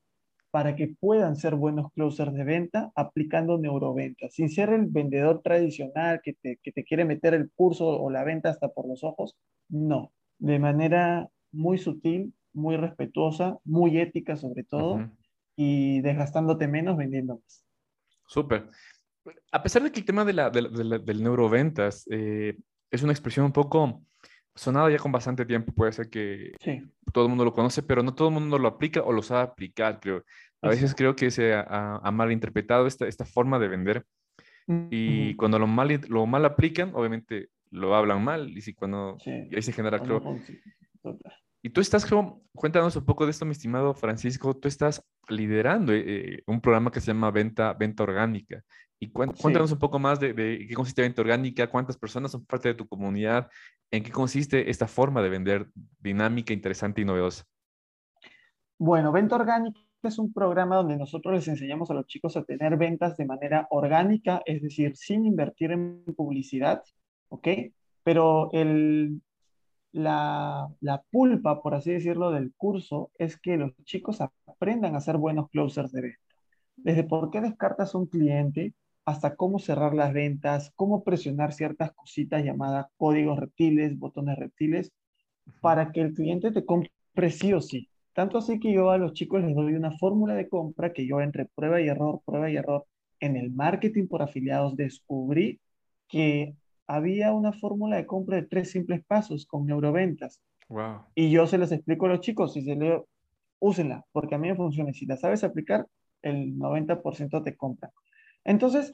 para 0.51 0.75
que 0.75 0.95
puedan 0.99 1.35
ser 1.35 1.55
buenos 1.55 1.91
closers 1.93 2.33
de 2.33 2.43
venta 2.43 2.91
aplicando 2.95 3.57
neuroventa, 3.57 4.29
sin 4.29 4.49
ser 4.49 4.69
el 4.69 4.87
vendedor 4.87 5.41
tradicional 5.43 6.21
que 6.23 6.33
te, 6.33 6.57
que 6.63 6.71
te 6.71 6.83
quiere 6.83 7.05
meter 7.05 7.33
el 7.33 7.51
curso 7.51 7.87
o 7.87 8.09
la 8.09 8.23
venta 8.23 8.49
hasta 8.49 8.69
por 8.69 8.87
los 8.87 9.03
ojos. 9.03 9.35
No, 9.69 10.11
de 10.39 10.57
manera 10.57 11.29
muy 11.51 11.77
sutil, 11.77 12.33
muy 12.53 12.77
respetuosa, 12.77 13.59
muy 13.63 13.99
ética 13.99 14.35
sobre 14.35 14.63
todo, 14.63 15.09
y 15.55 16.01
desgastándote 16.01 16.67
menos 16.67 16.97
vendiendo 16.97 17.35
más. 17.35 17.63
Súper. 18.29 18.69
A 19.51 19.63
pesar 19.63 19.83
de 19.83 19.91
que 19.91 19.99
el 19.99 20.05
tema 20.05 20.23
de 20.23 20.33
la, 20.33 20.49
del 20.49 21.23
neuroventas 21.23 22.05
eh, 22.11 22.55
es 22.91 23.03
una 23.03 23.11
expresión 23.11 23.45
un 23.47 23.51
poco 23.51 24.03
sonada 24.55 24.89
ya 24.91 24.97
con 24.97 25.11
bastante 25.11 25.45
tiempo, 25.45 25.73
puede 25.73 25.91
ser 25.91 26.09
que 26.09 26.51
todo 27.11 27.25
el 27.25 27.29
mundo 27.29 27.45
lo 27.45 27.53
conoce, 27.53 27.81
pero 27.81 28.03
no 28.03 28.13
todo 28.13 28.27
el 28.27 28.33
mundo 28.35 28.59
lo 28.59 28.67
aplica 28.67 29.01
o 29.01 29.11
lo 29.11 29.23
sabe 29.23 29.41
aplicar, 29.41 29.99
creo. 29.99 30.23
A 30.61 30.69
veces 30.69 30.93
creo 30.93 31.15
que 31.15 31.31
se 31.31 31.53
ha, 31.53 31.95
ha 31.97 32.11
malinterpretado 32.11 32.85
esta, 32.85 33.07
esta 33.07 33.25
forma 33.25 33.57
de 33.57 33.67
vender. 33.67 34.05
Y 34.91 35.33
cuando 35.35 35.57
lo 35.57 35.65
mal, 35.65 35.99
lo 36.09 36.27
mal 36.27 36.45
aplican, 36.45 36.91
obviamente 36.93 37.49
lo 37.71 37.95
hablan 37.95 38.23
mal 38.23 38.55
y 38.55 38.61
si 38.61 38.73
cuando 38.73 39.17
y 39.25 39.55
ahí 39.55 39.61
se 39.61 39.71
genera, 39.71 39.99
creo, 39.99 40.21
y 41.61 41.69
tú 41.69 41.81
estás, 41.81 42.07
cuéntanos 42.55 42.95
un 42.95 43.05
poco 43.05 43.25
de 43.25 43.31
esto, 43.31 43.45
mi 43.45 43.51
estimado 43.51 43.93
Francisco. 43.93 44.55
Tú 44.55 44.67
estás 44.67 45.05
liderando 45.27 45.91
eh, 45.91 46.03
eh, 46.05 46.43
un 46.47 46.61
programa 46.61 46.91
que 46.91 47.01
se 47.01 47.07
llama 47.07 47.31
Venta, 47.31 47.73
Venta 47.73 48.03
Orgánica. 48.03 48.63
Y 49.01 49.11
cuéntanos 49.11 49.71
un 49.71 49.79
poco 49.79 49.99
más 49.99 50.19
de, 50.19 50.33
qué 50.35 50.73
consiste 50.73 51.01
Venta 51.01 51.21
Orgánica, 51.21 51.67
cuántas 51.67 51.97
personas 51.97 52.31
son 52.31 52.45
parte 52.45 52.69
de 52.69 52.75
tu 52.75 52.87
comunidad, 52.87 53.49
en 53.91 54.03
qué 54.03 54.11
consiste 54.11 54.69
esta 54.69 54.87
forma 54.87 55.21
de 55.21 55.29
vender 55.29 55.69
dinámica, 55.99 56.53
interesante 56.53 57.01
y 57.01 57.05
novedosa. 57.05 57.45
Bueno, 58.77 59.11
Venta 59.11 59.35
Orgánica 59.35 59.79
es 60.03 60.17
un 60.17 60.31
programa 60.31 60.77
donde 60.77 60.97
nosotros 60.97 61.33
les 61.33 61.47
enseñamos 61.49 61.91
a 61.91 61.93
los 61.93 62.07
chicos 62.07 62.37
a 62.37 62.43
tener 62.43 62.77
ventas 62.77 63.17
de 63.17 63.25
manera 63.25 63.67
orgánica, 63.69 64.41
es 64.45 64.61
decir, 64.61 64.95
sin 64.95 65.25
invertir 65.25 65.71
en 65.71 66.03
publicidad, 66.15 66.81
¿ok? 67.29 67.47
Pero 68.03 68.49
el, 68.53 69.21
la, 69.91 70.69
pulpa, 71.11 71.61
por 71.61 71.75
así 71.75 71.91
decirlo, 71.91 72.31
del 72.31 72.53
curso 72.55 73.11
es 73.17 73.37
que 73.37 73.57
los 73.57 73.71
chicos 73.83 74.19
aprendan 74.21 74.95
a 74.95 75.01
ser 75.01 75.17
buenos 75.17 75.49
closers 75.49 75.91
de 75.91 76.01
venta. 76.01 76.19
Desde 76.75 77.03
por 77.03 77.31
qué 77.31 77.41
descartas 77.41 77.95
un 77.95 78.05
cliente 78.07 78.73
hasta 79.05 79.35
cómo 79.35 79.59
cerrar 79.59 79.93
las 79.93 80.13
ventas, 80.13 80.71
cómo 80.75 81.03
presionar 81.03 81.53
ciertas 81.53 81.91
cositas 81.93 82.43
llamadas 82.43 82.87
códigos 82.97 83.39
reptiles, 83.39 83.97
botones 83.97 84.37
reptiles, 84.37 84.91
para 85.61 85.91
que 85.91 86.01
el 86.01 86.13
cliente 86.13 86.51
te 86.51 86.65
compre 86.65 87.31
sí 87.31 87.53
o 87.53 87.61
sí. 87.61 87.89
Tanto 88.13 88.37
así 88.37 88.59
que 88.59 88.73
yo 88.73 88.91
a 88.91 88.97
los 88.97 89.13
chicos 89.13 89.41
les 89.43 89.55
doy 89.55 89.73
una 89.73 89.97
fórmula 89.97 90.35
de 90.35 90.49
compra 90.49 90.93
que 90.93 91.07
yo 91.07 91.21
entre 91.21 91.45
prueba 91.45 91.81
y 91.81 91.87
error, 91.87 92.21
prueba 92.25 92.49
y 92.49 92.57
error, 92.57 92.85
en 93.19 93.35
el 93.35 93.51
marketing 93.51 94.07
por 94.07 94.21
afiliados 94.21 94.75
descubrí 94.75 95.59
que 96.07 96.55
había 96.89 97.33
una 97.33 97.53
fórmula 97.53 97.97
de 97.97 98.07
compra 98.07 98.37
de 98.37 98.47
tres 98.47 98.71
simples 98.71 99.05
pasos 99.05 99.45
con 99.45 99.67
neuroventas. 99.67 100.41
Wow. 100.69 101.01
Y 101.13 101.29
yo 101.29 101.45
se 101.45 101.59
les 101.59 101.71
explico 101.71 102.07
a 102.07 102.09
los 102.09 102.21
chicos, 102.21 102.53
si 102.53 102.63
se 102.63 102.75
le 102.75 103.03
úsenla, 103.59 104.05
porque 104.11 104.35
a 104.35 104.37
mí 104.39 104.47
me 104.49 104.55
funciona. 104.55 104.91
Si 104.91 105.05
la 105.05 105.15
sabes 105.15 105.43
aplicar, 105.43 105.85
el 106.23 106.57
90% 106.57 107.43
te 107.43 107.55
compra. 107.55 107.91
Entonces, 108.43 108.91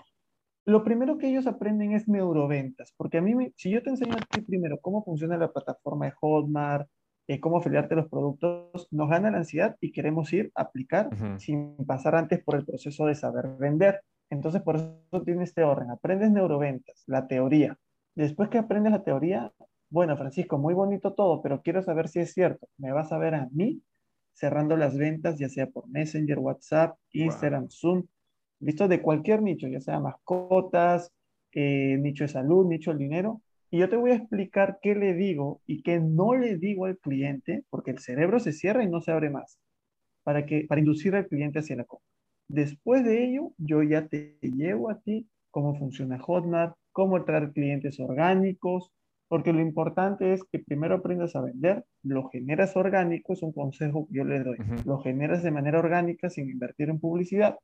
lo 0.65 0.83
primero 0.83 1.17
que 1.17 1.29
ellos 1.29 1.47
aprenden 1.47 1.93
es 1.93 2.07
neuroventas, 2.09 2.93
porque 2.97 3.19
a 3.19 3.21
mí, 3.21 3.33
si 3.55 3.69
yo 3.69 3.81
te 3.81 3.91
enseño 3.91 4.15
a 4.15 4.25
ti 4.25 4.41
primero 4.41 4.77
cómo 4.81 5.01
funciona 5.03 5.37
la 5.37 5.51
plataforma 5.51 6.05
de 6.05 6.11
Hotmart, 6.19 6.89
eh, 7.27 7.39
cómo 7.39 7.59
afiliarte 7.59 7.95
los 7.95 8.09
productos, 8.09 8.89
nos 8.91 9.09
gana 9.09 9.31
la 9.31 9.37
ansiedad 9.37 9.77
y 9.79 9.93
queremos 9.93 10.33
ir 10.33 10.51
a 10.53 10.63
aplicar 10.63 11.09
sin 11.37 11.77
pasar 11.85 12.15
antes 12.15 12.43
por 12.43 12.55
el 12.55 12.65
proceso 12.65 13.05
de 13.05 13.15
saber 13.15 13.47
vender. 13.57 14.01
Entonces, 14.29 14.61
por 14.61 14.75
eso 14.75 15.21
tiene 15.23 15.43
este 15.43 15.63
orden. 15.63 15.91
Aprendes 15.91 16.31
neuroventas, 16.31 17.03
la 17.07 17.25
teoría. 17.25 17.77
Después 18.15 18.49
que 18.49 18.57
aprendes 18.57 18.91
la 18.93 19.03
teoría, 19.03 19.51
bueno, 19.89 20.17
Francisco, 20.17 20.57
muy 20.57 20.73
bonito 20.73 21.13
todo, 21.13 21.41
pero 21.41 21.61
quiero 21.61 21.81
saber 21.83 22.07
si 22.07 22.19
es 22.19 22.33
cierto. 22.33 22.67
Me 22.77 22.91
vas 22.91 23.11
a 23.11 23.17
ver 23.17 23.35
a 23.35 23.47
mí 23.51 23.81
cerrando 24.33 24.75
las 24.75 24.97
ventas, 24.97 25.37
ya 25.37 25.49
sea 25.49 25.67
por 25.67 25.87
Messenger, 25.87 26.39
WhatsApp, 26.39 26.97
Instagram, 27.11 27.69
Zoom, 27.69 28.03
listo, 28.59 28.87
de 28.87 29.01
cualquier 29.01 29.41
nicho, 29.41 29.67
ya 29.67 29.79
sea 29.79 29.99
mascotas, 29.99 31.11
eh, 31.53 31.97
nicho 31.99 32.25
de 32.25 32.29
salud, 32.29 32.67
nicho 32.67 32.91
del 32.91 32.99
dinero. 32.99 33.41
Y 33.71 33.79
yo 33.79 33.89
te 33.89 33.95
voy 33.95 34.11
a 34.11 34.15
explicar 34.15 34.79
qué 34.81 34.95
le 34.95 35.13
digo 35.13 35.61
y 35.65 35.81
qué 35.83 35.99
no 35.99 36.35
le 36.35 36.57
digo 36.57 36.85
al 36.85 36.97
cliente, 36.97 37.63
porque 37.69 37.91
el 37.91 37.99
cerebro 37.99 38.39
se 38.39 38.53
cierra 38.53 38.83
y 38.83 38.89
no 38.89 39.01
se 39.01 39.11
abre 39.11 39.29
más, 39.29 39.57
para, 40.23 40.45
que, 40.45 40.65
para 40.67 40.79
inducir 40.79 41.15
al 41.15 41.27
cliente 41.27 41.59
hacia 41.59 41.77
la 41.77 41.85
compra. 41.85 42.07
Después 42.47 43.03
de 43.03 43.25
ello, 43.25 43.53
yo 43.57 43.81
ya 43.83 44.07
te 44.07 44.37
llevo 44.41 44.89
a 44.89 44.99
ti 44.99 45.27
cómo 45.49 45.75
funciona 45.75 46.19
Hotmart, 46.19 46.75
cómo 46.95 47.25
traer 47.25 47.51
clientes 47.51 47.99
orgánicos, 47.99 48.89
porque 49.27 49.51
lo 49.51 49.59
importante 49.59 50.31
es 50.31 50.45
que 50.49 50.59
primero 50.59 50.95
aprendas 50.95 51.35
a 51.35 51.41
vender, 51.41 51.83
lo 52.03 52.29
generas 52.29 52.77
orgánico, 52.77 53.33
es 53.33 53.43
un 53.43 53.51
consejo 53.51 54.07
que 54.07 54.19
yo 54.19 54.23
les 54.23 54.45
doy, 54.45 54.57
lo 54.85 54.99
generas 54.99 55.43
de 55.43 55.51
manera 55.51 55.79
orgánica 55.79 56.29
sin 56.29 56.49
invertir 56.49 56.87
en 56.89 57.01
publicidad 57.01 57.59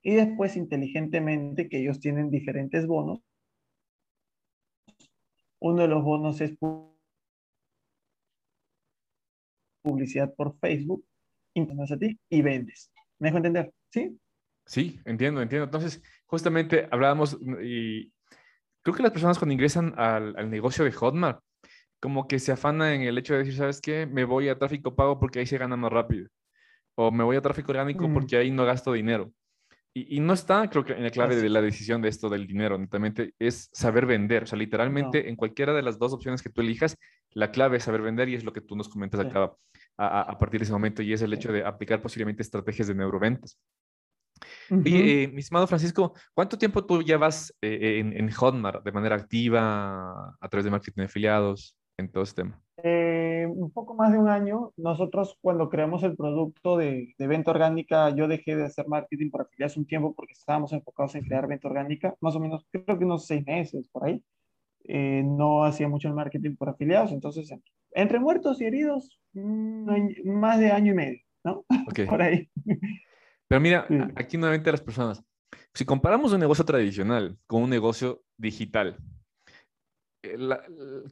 y 0.00 0.14
después 0.14 0.56
inteligentemente 0.56 1.68
que 1.68 1.80
ellos 1.80 1.98
tienen 1.98 2.30
diferentes 2.30 2.86
bonos. 2.86 3.20
Uno 5.58 5.82
de 5.82 5.88
los 5.88 6.04
bonos 6.04 6.40
es 6.40 6.56
publicidad 9.82 10.32
por 10.36 10.56
Facebook, 10.60 11.04
intentas 11.54 11.90
a 11.90 11.98
ti 11.98 12.16
y 12.28 12.42
vendes. 12.42 12.92
¿Me 13.18 13.26
dejo 13.26 13.38
entender? 13.38 13.72
¿Sí? 13.90 14.16
Sí, 14.66 15.00
entiendo, 15.04 15.42
entiendo. 15.42 15.64
Entonces, 15.64 16.00
justamente 16.26 16.86
hablábamos 16.92 17.36
y 17.60 18.12
creo 18.82 18.94
que 18.96 19.02
las 19.02 19.12
personas 19.12 19.38
cuando 19.38 19.54
ingresan 19.54 19.94
al, 19.96 20.50
negocio 20.50 20.84
de 20.84 20.92
Hotmart, 20.92 21.40
como 22.00 22.26
que 22.26 22.38
se 22.38 22.52
afanan 22.52 22.94
en 22.94 23.02
el 23.02 23.18
hecho 23.18 23.34
de 23.34 23.40
decir, 23.40 23.56
¿sabes 23.56 23.80
qué? 23.80 24.06
Me 24.06 24.24
voy 24.24 24.48
a 24.48 24.58
tráfico 24.58 24.94
pago 24.94 25.18
porque 25.18 25.38
ahí 25.38 25.46
se 25.46 25.58
gana 25.58 25.76
más 25.76 25.92
rápido. 25.92 26.28
O 26.96 27.10
me 27.10 27.24
voy 27.24 27.36
a 27.36 27.40
tráfico 27.40 27.70
orgánico 27.70 28.08
mm. 28.08 28.14
porque 28.14 28.36
ahí 28.36 28.50
no 28.50 28.64
gasto 28.64 28.92
dinero. 28.92 29.32
Y, 29.94 30.20
no 30.20 30.32
está, 30.32 30.70
creo 30.70 30.86
que 30.86 30.94
en 30.94 31.02
la 31.02 31.10
clave 31.10 31.36
de 31.36 31.50
la 31.50 31.60
decisión 31.60 32.00
de 32.00 32.08
esto 32.08 32.30
del 32.30 32.46
dinero, 32.46 32.78
netamente, 32.78 33.34
es 33.38 33.68
saber 33.74 34.06
vender. 34.06 34.44
O 34.44 34.46
sea, 34.46 34.58
literalmente 34.58 35.28
en 35.28 35.36
cualquiera 35.36 35.74
de 35.74 35.82
las 35.82 35.98
dos 35.98 36.14
opciones 36.14 36.40
que 36.40 36.48
tú 36.48 36.62
elijas, 36.62 36.96
la 37.32 37.50
clave 37.50 37.76
es 37.76 37.84
saber 37.84 38.00
vender 38.00 38.30
y 38.30 38.34
es 38.34 38.42
lo 38.42 38.54
que 38.54 38.62
tú 38.62 38.74
nos 38.74 38.88
comentas 38.88 39.20
acá 39.20 39.52
a, 39.98 40.38
partir 40.38 40.60
de 40.60 40.64
ese 40.64 40.72
momento 40.72 41.02
y 41.02 41.12
es 41.12 41.20
el 41.20 41.34
hecho 41.34 41.52
de 41.52 41.64
aplicar 41.64 42.00
posiblemente 42.00 42.42
estrategias 42.42 42.88
de 42.88 42.94
neuroventas. 42.94 43.58
Oye, 44.70 45.24
eh, 45.24 45.28
mi 45.28 45.40
estimado 45.40 45.66
Francisco, 45.66 46.14
¿cuánto 46.34 46.58
tiempo 46.58 46.84
tú 46.84 47.02
llevas 47.02 47.54
eh, 47.60 47.98
en, 47.98 48.12
en, 48.12 48.30
Hotmart 48.30 48.84
de 48.84 48.92
manera 48.92 49.16
activa 49.16 50.36
a 50.40 50.48
través 50.48 50.64
de 50.64 50.70
marketing 50.70 51.00
de 51.00 51.06
afiliados 51.06 51.76
en 51.96 52.10
todo 52.10 52.24
este 52.24 52.42
tema? 52.42 52.60
Eh, 52.82 53.46
un 53.48 53.70
poco 53.70 53.94
más 53.94 54.12
de 54.12 54.18
un 54.18 54.28
año. 54.28 54.72
Nosotros 54.76 55.38
cuando 55.40 55.68
creamos 55.68 56.02
el 56.02 56.16
producto 56.16 56.76
de, 56.76 57.14
de, 57.18 57.26
venta 57.26 57.50
orgánica, 57.50 58.10
yo 58.10 58.28
dejé 58.28 58.56
de 58.56 58.64
hacer 58.64 58.88
marketing 58.88 59.30
por 59.30 59.42
afiliados 59.42 59.76
un 59.76 59.86
tiempo 59.86 60.14
porque 60.14 60.32
estábamos 60.32 60.72
enfocados 60.72 61.14
en 61.14 61.24
crear 61.24 61.46
venta 61.46 61.68
orgánica, 61.68 62.14
más 62.20 62.34
o 62.34 62.40
menos, 62.40 62.66
creo 62.70 62.98
que 62.98 63.04
unos 63.04 63.26
seis 63.26 63.44
meses 63.46 63.88
por 63.88 64.04
ahí. 64.04 64.22
no 64.84 65.64
hacía 65.64 65.88
mucho 65.88 66.08
el 66.08 66.14
marketing 66.14 66.56
por 66.56 66.68
afiliados, 66.68 67.12
entonces 67.12 67.52
entre 67.94 68.18
muertos 68.18 68.60
y 68.60 68.64
heridos, 68.64 69.20
mm, 69.34 70.30
más 70.30 70.58
de 70.58 70.70
año 70.70 70.92
y 70.92 70.94
medio, 70.94 71.20
¿no? 71.44 71.64
Por 72.16 72.22
ahí. 72.22 72.48
Pero 73.52 73.60
mira, 73.60 73.86
aquí 74.16 74.38
nuevamente 74.38 74.72
las 74.72 74.80
personas, 74.80 75.22
si 75.74 75.84
comparamos 75.84 76.32
un 76.32 76.40
negocio 76.40 76.64
tradicional 76.64 77.36
con 77.46 77.62
un 77.62 77.68
negocio 77.68 78.22
digital, 78.38 78.96
eh, 80.22 80.38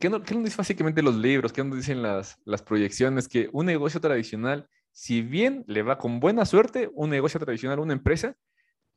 ¿qué, 0.00 0.09
nos 0.09 0.24
dicen 0.24 0.57
básicamente 0.57 1.03
los 1.03 1.16
libros? 1.16 1.53
¿Qué 1.53 1.62
nos 1.62 1.76
dicen 1.76 2.00
las, 2.00 2.38
las 2.46 2.62
proyecciones? 2.62 3.29
Que 3.29 3.50
un 3.53 3.66
negocio 3.66 4.00
tradicional, 4.00 4.66
si 4.90 5.20
bien 5.20 5.66
le 5.66 5.83
va 5.83 5.98
con 5.98 6.18
buena 6.18 6.46
suerte, 6.46 6.88
un 6.94 7.11
negocio 7.11 7.38
tradicional, 7.38 7.79
una 7.79 7.92
empresa, 7.92 8.35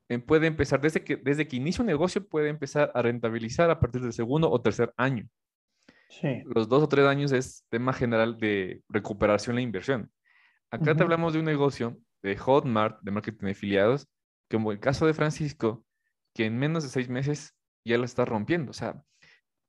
eh, 0.08 0.20
puede 0.20 0.48
empezar, 0.48 0.80
desde 0.80 1.04
que, 1.04 1.18
desde 1.18 1.46
que 1.46 1.58
inicia 1.58 1.82
un 1.82 1.88
negocio, 1.88 2.26
puede 2.26 2.48
empezar 2.48 2.94
a 2.96 3.02
rentabilizar 3.02 3.70
a 3.70 3.78
partir 3.78 4.00
del 4.00 4.14
segundo 4.14 4.50
o 4.50 4.62
tercer 4.62 4.94
año. 4.96 5.28
Sí. 6.08 6.44
Los 6.46 6.70
dos 6.70 6.84
o 6.84 6.88
tres 6.88 7.06
años 7.08 7.34
es 7.34 7.66
tema 7.68 7.92
general 7.92 8.38
de 8.38 8.84
recuperación 8.88 9.58
de 9.58 9.64
la 9.64 9.64
inversión. 9.64 10.10
Acá 10.72 10.96
te 10.96 11.04
hablamos 11.04 11.34
de 11.34 11.40
un 11.40 11.46
negocio 11.46 12.00
de 12.24 12.38
Hotmart, 12.38 13.02
de 13.02 13.12
marketing 13.12 13.46
de 13.46 13.52
afiliados, 13.52 14.08
como 14.50 14.72
el 14.72 14.80
caso 14.80 15.06
de 15.06 15.14
Francisco, 15.14 15.86
que 16.34 16.46
en 16.46 16.58
menos 16.58 16.84
de 16.84 16.90
seis 16.90 17.10
meses 17.10 17.54
ya 17.86 17.98
lo 17.98 18.06
está 18.06 18.26
rompiendo. 18.26 18.72
O 18.72 18.74
sea, 18.74 19.04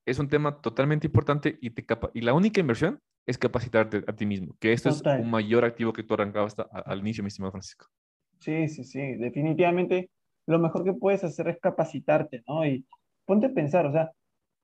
es 0.05 0.19
un 0.19 0.29
tema 0.29 0.61
totalmente 0.61 1.07
importante 1.07 1.57
y, 1.61 1.71
te 1.71 1.85
y 2.13 2.21
la 2.21 2.33
única 2.33 2.59
inversión 2.59 2.99
es 3.27 3.37
capacitarte 3.37 4.03
a 4.07 4.15
ti 4.15 4.25
mismo, 4.25 4.55
que 4.59 4.71
esto 4.71 4.89
es 4.89 5.01
un 5.01 5.31
mayor 5.31 5.65
activo 5.65 5.93
que 5.93 6.03
tú 6.03 6.13
arrancabas 6.13 6.55
al 6.71 6.99
inicio, 6.99 7.23
mi 7.23 7.29
estimado 7.29 7.51
Francisco. 7.51 7.87
Sí, 8.39 8.67
sí, 8.67 8.83
sí, 8.83 9.15
definitivamente 9.15 10.11
lo 10.45 10.59
mejor 10.59 10.83
que 10.83 10.93
puedes 10.93 11.23
hacer 11.23 11.47
es 11.47 11.57
capacitarte, 11.59 12.43
¿no? 12.47 12.65
Y 12.65 12.85
ponte 13.25 13.47
a 13.47 13.53
pensar, 13.53 13.87
o 13.87 13.91
sea, 13.91 14.11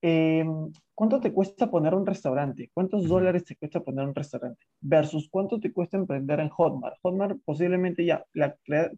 em, 0.02 0.70
¿cuánto 0.94 1.20
te 1.20 1.32
cuesta 1.32 1.70
poner 1.70 1.94
un 1.94 2.06
restaurante? 2.06 2.70
¿Cuántos 2.74 3.08
dólares 3.08 3.44
te 3.44 3.56
cuesta 3.56 3.80
poner 3.80 4.06
un 4.06 4.14
restaurante? 4.14 4.66
Versus 4.80 5.28
cuánto 5.30 5.60
te 5.60 5.72
cuesta 5.72 5.96
emprender 5.96 6.40
en 6.40 6.48
Hotmart. 6.50 6.96
Hotmart 7.02 7.38
posiblemente 7.44 8.04
ya, 8.04 8.24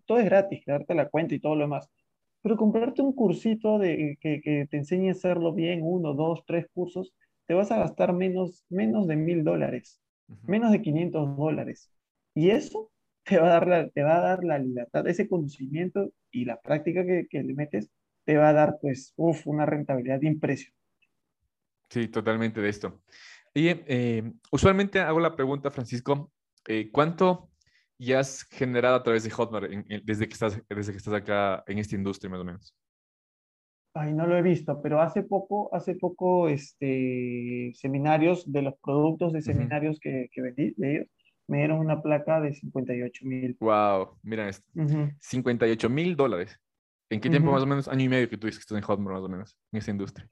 todo 0.07 0.19
es 0.19 0.25
gratis, 0.25 0.63
crearte 0.65 0.95
la 0.95 1.09
cuenta 1.09 1.35
y 1.35 1.41
todo 1.41 1.55
lo 1.55 1.63
demás. 1.63 1.89
Pero 2.43 2.57
comprarte 2.57 3.03
un 3.03 3.13
cursito 3.15 3.79
de, 3.79 4.19
que, 4.21 4.41
que 4.43 4.67
te 4.71 4.77
enseñe 4.79 5.09
a 5.09 5.13
hacerlo 5.13 5.53
bien, 5.55 5.81
uno, 5.83 6.15
dos, 6.15 6.45
tres 6.47 6.67
cursos, 6.75 7.15
te 7.47 7.55
vas 7.55 7.71
a 7.71 7.79
gastar 7.79 8.13
menos, 8.13 8.65
menos 8.69 9.07
de 9.07 9.17
mil 9.17 9.45
dólares, 9.45 10.01
menos 10.47 10.73
de 10.73 10.83
500 10.83 11.37
dólares. 11.37 11.91
Y 12.35 12.51
eso 12.51 12.91
te 13.25 13.39
va 13.39 13.47
a 13.47 13.51
dar 13.51 13.69
la, 13.69 13.89
te 13.89 14.03
va 14.03 14.17
a 14.19 14.21
dar 14.21 14.45
la 14.45 14.59
libertad, 14.59 15.07
ese 15.09 15.29
conocimiento 15.29 16.13
y 16.31 16.45
la 16.45 16.61
práctica 16.61 17.05
que, 17.07 17.27
que 17.29 17.43
le 17.43 17.55
metes, 17.55 17.91
te 18.25 18.37
va 18.37 18.51
a 18.51 18.53
dar, 18.53 18.79
pues, 18.81 19.13
uf, 19.17 19.47
una 19.47 19.67
rentabilidad 19.67 20.23
impresionante. 20.23 20.84
Sí, 21.95 22.09
totalmente 22.09 22.61
de 22.61 22.69
esto. 22.69 23.03
Y 23.55 23.69
eh, 23.69 24.33
usualmente 24.51 24.99
hago 24.99 25.21
la 25.21 25.37
pregunta, 25.37 25.71
Francisco, 25.71 26.33
eh, 26.67 26.91
¿cuánto 26.91 27.51
ya 28.01 28.19
has 28.19 28.43
generado 28.51 28.97
a 28.97 29.03
través 29.05 29.23
de 29.23 29.31
Hotmart 29.31 29.71
desde, 30.03 30.27
que 30.27 30.33
estás, 30.33 30.61
desde 30.69 30.91
que 30.91 30.99
estás 30.99 31.15
acá 31.15 31.63
en 31.69 31.79
esta 31.79 31.95
industria, 31.95 32.31
más 32.31 32.41
o 32.41 32.45
menos? 32.45 32.77
Ay, 33.95 34.13
no 34.13 34.27
lo 34.27 34.37
he 34.37 34.43
visto, 34.43 34.83
pero 34.83 35.01
hace 35.01 35.23
poco, 35.23 35.73
hace 35.73 35.95
poco, 35.95 36.49
este, 36.49 37.71
seminarios 37.77 38.51
de 38.51 38.63
los 38.63 38.75
productos 38.83 39.33
de 39.33 39.43
seminarios 39.43 40.01
que, 40.01 40.29
que 40.33 40.43
vendí 40.43 40.75
de 40.77 40.97
ellos, 40.97 41.07
me 41.47 41.59
dieron 41.59 41.79
una 41.79 42.03
placa 42.03 42.41
de 42.41 42.55
58 42.55 43.25
mil. 43.25 43.57
Wow, 43.61 44.19
mira 44.25 44.49
esto. 44.49 44.69
58 45.21 45.89
mil 45.89 46.17
dólares. 46.17 46.59
¿En 47.09 47.21
qué 47.21 47.31
tiempo 47.31 47.53
más 47.53 47.63
o 47.63 47.67
menos? 47.67 47.87
Año 47.87 48.07
y 48.07 48.09
medio 48.09 48.29
que 48.29 48.37
tú 48.37 48.49
dices 48.49 48.59
que 48.59 48.63
estás 48.63 48.79
en 48.79 48.83
Hotmart 48.83 49.15
más 49.15 49.25
o 49.25 49.29
menos, 49.29 49.57
en 49.71 49.79
esa 49.79 49.93
industria. 49.93 50.29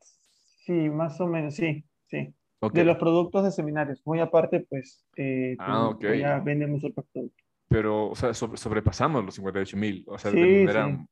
Sí, 0.64 0.72
más 0.72 1.20
o 1.20 1.26
menos, 1.26 1.54
sí, 1.54 1.84
sí. 2.06 2.34
De 2.72 2.84
los 2.84 2.96
productos 2.96 3.44
de 3.44 3.50
seminarios. 3.50 4.00
Muy 4.04 4.20
aparte, 4.20 4.66
pues, 4.68 5.04
eh, 5.16 5.56
ah, 5.58 5.92
ya 6.00 6.38
vendemos 6.38 6.84
otros 6.84 7.06
productos. 7.12 7.44
Pero, 7.68 8.10
o 8.10 8.14
sea, 8.14 8.32
sobrepasamos 8.34 9.24
los 9.24 9.34
58 9.34 9.76
mil, 9.76 10.04
o 10.06 10.18
sea, 10.18 10.30
de 10.30 10.64
manera 10.64 11.06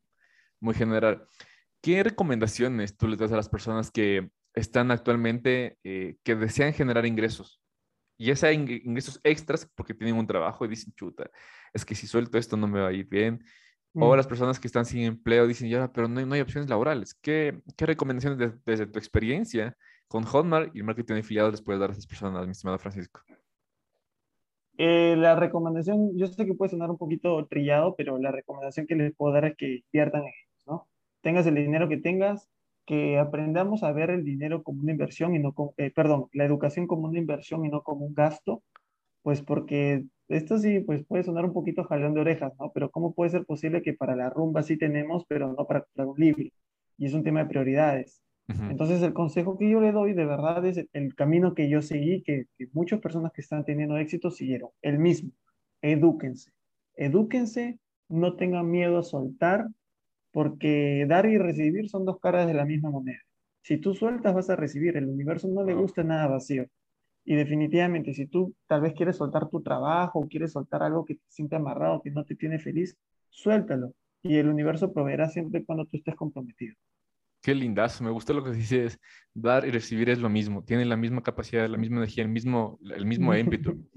muy 0.61 0.75
general. 0.75 1.27
¿Qué 1.81 2.03
recomendaciones 2.05 2.97
tú 2.97 3.09
le 3.09 3.17
das 3.17 3.33
a 3.33 3.37
las 3.37 3.49
personas 3.49 3.91
que 3.91 4.31
están 4.55 4.91
actualmente, 4.91 5.79
eh, 5.83 6.17
que 6.23 6.37
desean 6.37 6.73
generar 6.73 7.07
ingresos? 7.07 7.61
ya 8.21 8.37
sea 8.37 8.53
ingresos 8.53 9.19
extras 9.25 9.69
porque 9.75 9.95
tienen 9.95 10.17
un 10.17 10.27
trabajo 10.27 10.65
y 10.65 10.69
dicen, 10.69 10.93
chuta, 10.95 11.31
es 11.73 11.85
que 11.85 11.95
si 11.95 12.07
suelto 12.07 12.37
esto 12.37 12.57
no 12.57 12.69
me 12.69 12.81
va 12.81 12.89
a 12.89 12.93
ir 12.93 13.09
bien. 13.09 13.43
O 13.95 14.13
mm. 14.13 14.17
las 14.17 14.27
personas 14.27 14.61
que 14.61 14.69
están 14.69 14.85
sin 14.85 15.03
empleo 15.03 15.47
dicen, 15.47 15.69
ya, 15.69 15.93
pero 15.93 16.09
no, 16.09 16.25
no 16.25 16.35
hay 16.35 16.41
opciones 16.41 16.71
laborales. 16.71 17.15
¿Qué, 17.15 17.61
qué 17.77 17.87
recomendaciones 17.87 18.55
desde 18.65 18.87
tu 18.87 18.99
experiencia 18.99 19.77
con 20.07 20.25
Hotmart 20.25 20.75
y 20.75 20.79
el 20.79 20.85
marketing 20.85 21.15
de 21.15 21.21
afiliados 21.21 21.53
les 21.53 21.63
puedes 21.63 21.81
dar 21.81 21.91
a 21.91 21.93
esas 21.93 22.07
personas, 22.07 22.45
mi 22.47 22.53
estimado 22.53 22.79
Francisco? 22.79 23.21
Eh, 24.79 25.15
la 25.17 25.37
recomendación, 25.37 26.17
yo 26.17 26.27
sé 26.27 26.47
que 26.47 26.55
puede 26.55 26.71
sonar 26.71 26.91
un 26.91 26.97
poquito 26.97 27.47
trillado, 27.47 27.95
pero 27.97 28.17
la 28.19 28.33
recomendación 28.33 28.87
que 28.87 28.95
les 28.95 29.15
puedo 29.15 29.35
dar 29.35 29.45
es 29.45 29.57
que 29.57 29.83
inviertan 29.93 30.23
en 30.23 30.29
ellos, 30.29 30.63
¿no? 30.67 30.89
Tengas 31.21 31.47
el 31.47 31.57
dinero 31.57 31.89
que 31.89 31.99
tengas, 31.99 32.49
que 32.87 33.19
aprendamos 33.19 33.83
a 33.83 33.93
ver 33.93 34.11
el 34.11 34.25
dinero 34.25 34.63
como 34.63 34.81
una 34.81 34.93
inversión 34.93 35.35
y 35.35 35.39
no 35.39 35.53
como, 35.53 35.75
eh, 35.77 35.91
perdón, 35.91 36.29
la 36.33 36.45
educación 36.45 36.87
como 36.87 37.09
una 37.09 37.19
inversión 37.19 37.65
y 37.67 37.69
no 37.69 37.83
como 37.83 38.07
un 38.07 38.15
gasto, 38.15 38.63
pues 39.23 39.43
porque 39.43 40.05
esto 40.31 40.59
sí, 40.59 40.81
pues 40.81 41.05
puede 41.07 41.25
sonar 41.25 41.45
un 41.45 41.53
poquito 41.53 41.85
jalón 41.85 42.15
de 42.15 42.21
orejas, 42.21 42.53
¿no? 42.59 42.71
Pero 42.73 42.91
¿cómo 42.91 43.15
puede 43.15 43.31
ser 43.31 43.45
posible 43.45 43.83
que 43.83 43.95
para 43.95 44.17
la 44.17 44.31
rumba 44.31 44.63
sí 44.63 44.77
tenemos, 44.77 45.25
pero 45.29 45.53
no 45.53 45.67
para 45.67 45.83
comprar 45.83 46.07
un 46.09 46.19
libro? 46.19 46.45
Y 46.97 47.07
es 47.07 47.15
un 47.15 47.23
tema 47.23 47.41
de 47.41 47.51
prioridades. 47.51 48.23
Entonces, 48.69 49.01
el 49.03 49.13
consejo 49.13 49.57
que 49.57 49.71
yo 49.71 49.81
le 49.81 49.93
doy 49.93 50.13
de 50.13 50.25
verdad 50.25 50.65
es 50.67 50.85
el, 50.93 51.15
camino 51.15 51.55
que 51.55 51.69
yo 51.69 51.83
seguí, 51.83 52.23
que, 52.23 52.47
que, 52.59 52.67
muchas 52.73 52.99
personas 52.99 53.31
que 53.33 53.43
están 53.43 53.65
teniendo 53.65 53.97
éxito 53.97 54.33
siguieron, 54.33 54.71
el 54.83 54.99
mismo. 54.99 55.31
Edúquense. 55.83 56.51
Edúquense, 56.97 57.79
no 58.09 58.35
tengan 58.35 58.69
miedo 58.69 58.99
a 58.99 59.05
soltar, 59.05 59.69
porque 60.33 61.07
dar 61.09 61.27
y 61.27 61.39
recibir 61.39 61.89
son 61.89 62.05
dos 62.05 62.19
caras 62.19 62.49
de 62.49 62.55
la 62.55 62.65
misma 62.65 62.91
moneda. 62.91 63.21
Si 63.63 63.79
tú 63.79 63.95
sueltas, 63.95 64.35
vas 64.35 64.51
a 64.51 64.57
recibir. 64.57 64.97
El 64.97 65.07
universo 65.07 65.49
no 65.49 65.63
le 65.65 65.75
gusta 65.75 66.03
nada 66.03 66.27
vacío. 66.27 66.67
Y 67.25 67.35
definitivamente, 67.37 68.15
si 68.15 68.27
tú 68.27 68.55
tal 68.67 68.81
vez 68.81 68.95
quieres 68.95 69.17
soltar 69.17 69.49
tu 69.49 69.63
trabajo 69.63 70.21
o 70.21 70.29
quieres 70.29 70.53
soltar 70.53 70.83
algo 70.83 71.05
que 71.05 71.17
te 71.17 71.25
siente 71.29 71.57
amarrado, 71.57 72.03
que 72.03 72.11
no 72.11 72.25
te 72.25 72.35
tiene 72.35 72.59
feliz, 72.59 72.97
suéltalo. 73.29 73.93
Y 74.23 74.37
el 74.37 74.49
universo 74.49 74.93
proveerá 74.93 75.29
siempre 75.29 75.65
cuando 75.65 75.87
tú 75.87 75.97
estés 75.97 76.15
comprometido. 76.15 76.75
Qué 77.43 77.55
lindazo, 77.55 78.05
me 78.05 78.11
gusta 78.11 78.33
lo 78.33 78.45
que 78.45 78.51
dices. 78.51 78.99
Dar 79.33 79.67
y 79.67 79.71
recibir 79.71 80.11
es 80.11 80.19
lo 80.19 80.29
mismo. 80.29 80.63
Tienen 80.63 80.89
la 80.89 80.97
misma 80.97 81.23
capacidad, 81.23 81.69
la 81.69 81.79
misma 81.79 81.99
energía, 81.99 82.25
el 82.25 82.31
mismo, 82.31 82.79
el 82.95 83.07
mismo 83.07 83.35
ímpetu. 83.37 83.89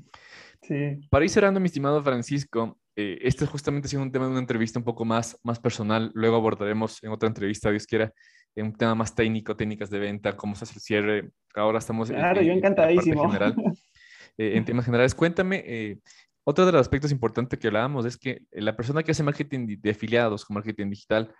sí. 0.61 0.99
Para 1.09 1.25
ir 1.25 1.29
cerrando, 1.29 1.59
mi 1.59 1.65
estimado 1.65 2.01
Francisco, 2.01 2.79
eh, 2.95 3.19
este 3.21 3.43
es 3.43 3.49
justamente 3.49 3.87
siendo 3.87 4.05
un 4.05 4.11
tema 4.11 4.25
de 4.25 4.31
una 4.31 4.39
entrevista 4.39 4.79
un 4.79 4.85
poco 4.85 5.03
más, 5.03 5.37
más 5.43 5.59
personal. 5.59 6.11
Luego 6.13 6.37
abordaremos 6.37 7.03
en 7.03 7.11
otra 7.11 7.27
entrevista, 7.27 7.69
Dios 7.69 7.85
quiera, 7.85 8.13
en 8.55 8.67
un 8.67 8.73
tema 8.73 8.95
más 8.95 9.15
técnico, 9.15 9.55
técnicas 9.55 9.89
de 9.89 9.99
venta, 9.99 10.35
cómo 10.35 10.55
se 10.55 10.65
hace 10.65 10.75
el 10.75 10.81
cierre. 10.81 11.31
Ahora 11.55 11.79
estamos 11.79 12.09
claro, 12.09 12.41
en, 12.41 12.47
yo 12.47 12.53
encantadísimo. 12.53 13.25
general, 13.27 13.55
eh, 14.37 14.57
en 14.57 14.65
temas 14.65 14.85
generales, 14.85 15.15
cuéntame, 15.15 15.63
eh, 15.65 15.99
otro 16.43 16.65
de 16.65 16.73
los 16.73 16.81
aspectos 16.81 17.11
importantes 17.11 17.57
que 17.57 17.67
hablábamos 17.67 18.05
es 18.05 18.17
que 18.17 18.41
la 18.51 18.75
persona 18.75 19.01
que 19.01 19.11
hace 19.11 19.23
marketing 19.23 19.77
de 19.79 19.91
afiliados 19.91 20.43
con 20.43 20.55
marketing 20.55 20.89
digital, 20.89 21.33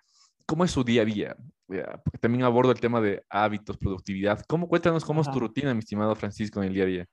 ¿cómo 0.45 0.63
es 0.63 0.71
su 0.71 0.83
día 0.83 1.01
a 1.01 1.05
día? 1.05 1.35
también 2.19 2.43
abordo 2.43 2.71
el 2.71 2.79
tema 2.79 3.01
de 3.01 3.23
hábitos, 3.29 3.77
productividad. 3.77 4.41
¿Cómo, 4.47 4.67
cuéntanos 4.67 5.03
cómo 5.03 5.21
es 5.21 5.31
tu 5.31 5.39
rutina, 5.39 5.73
mi 5.73 5.79
estimado 5.79 6.13
Francisco, 6.13 6.61
en 6.61 6.67
el 6.67 6.73
día 6.73 6.83
a 6.83 6.87
día? 6.87 7.05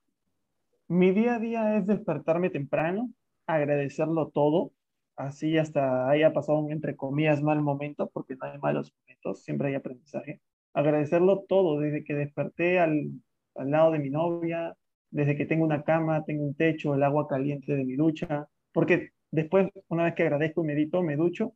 Mi 0.86 1.12
día 1.12 1.36
a 1.36 1.38
día 1.38 1.76
es 1.78 1.86
despertarme 1.86 2.50
temprano, 2.50 3.10
agradecerlo 3.46 4.28
todo, 4.28 4.72
así 5.16 5.56
hasta 5.56 6.10
haya 6.10 6.32
pasado 6.32 6.58
un 6.58 6.72
entre 6.72 6.96
comillas 6.96 7.42
mal 7.42 7.62
momento, 7.62 8.10
porque 8.12 8.36
no 8.36 8.46
hay 8.46 8.58
malos 8.58 8.92
siempre 9.34 9.68
hay 9.68 9.74
aprendizaje. 9.74 10.40
Agradecerlo 10.72 11.44
todo, 11.48 11.80
desde 11.80 12.04
que 12.04 12.14
desperté 12.14 12.78
al, 12.78 13.10
al 13.54 13.70
lado 13.70 13.92
de 13.92 13.98
mi 13.98 14.10
novia, 14.10 14.76
desde 15.10 15.36
que 15.36 15.46
tengo 15.46 15.64
una 15.64 15.82
cama, 15.82 16.24
tengo 16.24 16.44
un 16.44 16.54
techo, 16.54 16.94
el 16.94 17.02
agua 17.02 17.26
caliente 17.28 17.74
de 17.74 17.84
mi 17.84 17.96
ducha, 17.96 18.48
porque 18.72 19.10
después, 19.30 19.68
una 19.88 20.04
vez 20.04 20.14
que 20.14 20.22
agradezco 20.22 20.62
y 20.62 20.66
medito, 20.66 21.02
me 21.02 21.16
ducho 21.16 21.54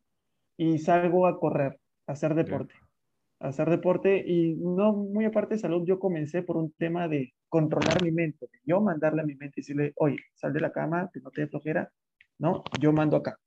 y 0.57 0.77
salgo 0.79 1.27
a 1.27 1.39
correr, 1.39 1.79
a 2.07 2.13
hacer 2.13 2.35
deporte. 2.35 2.73
A 3.39 3.49
hacer 3.49 3.69
deporte 3.69 4.23
y 4.25 4.55
no 4.55 4.93
muy 4.93 5.25
aparte 5.25 5.55
de 5.55 5.59
salud, 5.59 5.85
yo 5.85 5.99
comencé 5.99 6.41
por 6.41 6.57
un 6.57 6.71
tema 6.71 7.07
de 7.07 7.33
controlar 7.49 8.01
mi 8.01 8.11
mente, 8.11 8.47
yo 8.63 8.81
mandarle 8.81 9.21
a 9.21 9.25
mi 9.25 9.35
mente 9.35 9.59
y 9.59 9.61
decirle, 9.61 9.93
oye, 9.95 10.17
sal 10.33 10.53
de 10.53 10.61
la 10.61 10.71
cama, 10.71 11.09
que 11.13 11.19
no 11.19 11.31
te 11.31 11.41
dé 11.41 11.47
flojera, 11.47 11.91
¿no? 12.39 12.63
Yo 12.79 12.91
mando 12.91 13.17
acá. 13.17 13.37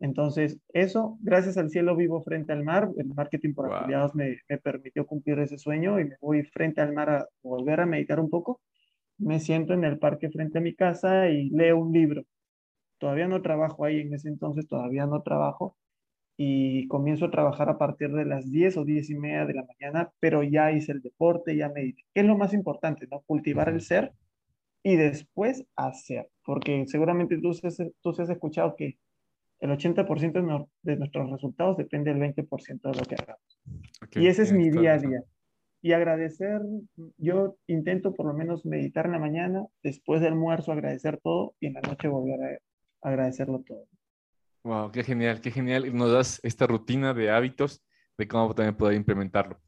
Entonces, 0.00 0.58
eso, 0.72 1.18
gracias 1.20 1.56
al 1.58 1.70
cielo 1.70 1.96
vivo 1.96 2.22
frente 2.22 2.52
al 2.52 2.64
mar, 2.64 2.90
el 2.96 3.08
marketing 3.08 3.54
por 3.54 3.72
afiliados 3.72 4.14
me, 4.14 4.38
me, 4.48 4.58
permitió 4.58 5.06
cumplir 5.06 5.38
ese 5.40 5.58
sueño 5.58 5.98
y 5.98 6.04
me 6.04 6.16
voy 6.20 6.44
frente 6.44 6.80
al 6.80 6.92
mar 6.92 7.10
a 7.10 7.28
volver 7.42 7.80
a 7.80 7.86
meditar 7.86 8.20
un 8.20 8.30
poco. 8.30 8.60
Me 9.18 9.40
siento 9.40 9.74
en 9.74 9.84
el 9.84 9.98
parque 9.98 10.30
frente 10.30 10.58
a 10.58 10.60
mi 10.60 10.74
casa 10.74 11.28
y 11.28 11.50
leo 11.50 11.78
un 11.78 11.92
libro. 11.92 12.22
Todavía 12.98 13.28
no 13.28 13.42
trabajo 13.42 13.84
ahí 13.84 14.00
en 14.00 14.14
ese 14.14 14.28
entonces, 14.28 14.68
todavía 14.68 15.06
no 15.06 15.22
trabajo, 15.22 15.76
y 16.40 16.86
comienzo 16.86 17.26
a 17.26 17.30
trabajar 17.32 17.68
a 17.68 17.78
partir 17.78 18.12
de 18.12 18.24
las 18.24 18.48
10 18.50 18.76
o 18.76 18.84
10 18.84 19.10
y 19.10 19.16
media 19.16 19.44
de 19.44 19.54
la 19.54 19.64
mañana, 19.64 20.12
pero 20.20 20.44
ya 20.44 20.70
hice 20.70 20.92
el 20.92 21.02
deporte, 21.02 21.56
ya 21.56 21.68
medité, 21.68 22.04
es 22.14 22.24
lo 22.24 22.38
más 22.38 22.54
importante, 22.54 23.08
¿no? 23.10 23.22
Cultivar 23.22 23.68
el 23.68 23.80
ser 23.80 24.12
y 24.84 24.94
después 24.94 25.64
hacer, 25.74 26.30
porque 26.44 26.84
seguramente 26.86 27.38
tú, 27.38 27.50
tú 28.00 28.10
has 28.10 28.30
escuchado 28.30 28.76
que 28.76 28.98
el 29.60 29.70
80% 29.70 30.68
de 30.82 30.96
nuestros 30.96 31.30
resultados 31.30 31.76
depende 31.76 32.12
del 32.12 32.22
20% 32.22 32.80
de 32.82 32.98
lo 32.98 33.04
que 33.04 33.16
hagamos. 33.16 33.60
y 34.14 34.26
ese 34.26 34.42
es 34.42 34.52
mi 34.52 34.70
día 34.70 34.94
a 34.94 34.98
día. 34.98 35.22
Y 35.80 35.92
agradecer, 35.92 36.60
yo 37.18 37.56
intento 37.66 38.12
por 38.12 38.26
lo 38.26 38.34
menos 38.34 38.66
meditar 38.66 39.06
en 39.06 39.12
la 39.12 39.18
mañana, 39.18 39.64
después 39.82 40.20
del 40.20 40.32
almuerzo 40.32 40.72
agradecer 40.72 41.20
todo 41.22 41.54
y 41.60 41.66
en 41.66 41.74
la 41.74 41.80
noche 41.82 42.08
volver 42.08 42.60
a 43.02 43.08
agradecerlo 43.08 43.62
todo. 43.66 43.86
Wow, 44.64 44.90
qué 44.90 45.04
genial, 45.04 45.40
qué 45.40 45.50
genial. 45.50 45.94
Nos 45.94 46.12
das 46.12 46.40
esta 46.42 46.66
rutina 46.66 47.14
de 47.14 47.30
hábitos 47.30 47.84
de 48.16 48.26
cómo 48.26 48.54
también 48.54 48.76
poder 48.76 48.96
implementarlo. 48.96 49.60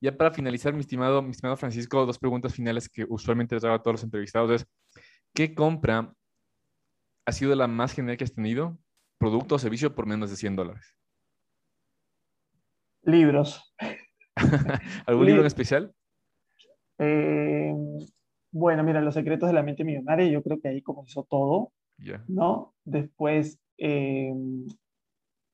Ya 0.00 0.16
para 0.16 0.30
finalizar, 0.30 0.72
mi 0.72 0.80
estimado, 0.80 1.20
mi 1.20 1.30
estimado 1.30 1.58
Francisco, 1.58 2.06
dos 2.06 2.18
preguntas 2.18 2.54
finales 2.54 2.88
que 2.88 3.04
usualmente 3.06 3.54
les 3.54 3.64
hago 3.64 3.74
a 3.74 3.82
todos 3.82 3.96
los 3.96 4.04
entrevistados 4.04 4.50
es, 4.50 4.66
¿qué 5.34 5.54
compra 5.54 6.14
ha 7.26 7.32
sido 7.32 7.54
la 7.54 7.66
más 7.66 7.92
genial 7.92 8.16
que 8.16 8.24
has 8.24 8.32
tenido? 8.32 8.78
Producto 9.20 9.56
o 9.56 9.58
servicio 9.58 9.94
por 9.94 10.06
menos 10.06 10.30
de 10.30 10.36
100 10.36 10.56
dólares. 10.56 10.96
Libros. 13.02 13.74
¿Algún 15.06 15.26
libro 15.26 15.42
en 15.42 15.46
especial? 15.46 15.94
Eh, 16.98 17.74
bueno, 18.50 18.82
mira, 18.82 19.02
Los 19.02 19.12
secretos 19.12 19.50
de 19.50 19.52
la 19.52 19.62
mente 19.62 19.84
millonaria, 19.84 20.26
yo 20.26 20.42
creo 20.42 20.58
que 20.58 20.68
ahí 20.68 20.80
comenzó 20.80 21.24
todo, 21.24 21.70
¿no? 22.28 22.72
Después, 22.84 23.60
eh, 23.76 24.32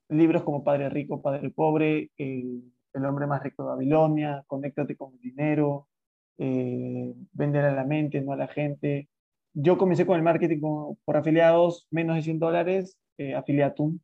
libros 0.07 0.43
como 0.43 0.63
Padre 0.63 0.89
Rico, 0.89 1.21
Padre 1.21 1.49
Pobre, 1.49 2.09
El 2.17 2.71
hombre 3.05 3.27
más 3.27 3.43
rico 3.43 3.63
de 3.63 3.69
Babilonia, 3.69 4.45
Conéctate 4.47 4.95
con 4.95 5.11
el 5.11 5.19
dinero, 5.19 5.89
eh, 6.37 7.13
Vender 7.33 7.65
a 7.65 7.73
la 7.73 7.83
mente, 7.83 8.21
no 8.21 8.31
a 8.31 8.37
la 8.37 8.47
gente. 8.47 9.09
Yo 9.51 9.77
comencé 9.77 10.05
con 10.05 10.15
el 10.15 10.23
marketing 10.23 10.61
por 11.03 11.17
afiliados, 11.17 11.85
menos 11.91 12.15
de 12.15 12.21
100 12.21 12.39
dólares, 12.39 12.97
Afiliatum, 13.35 13.99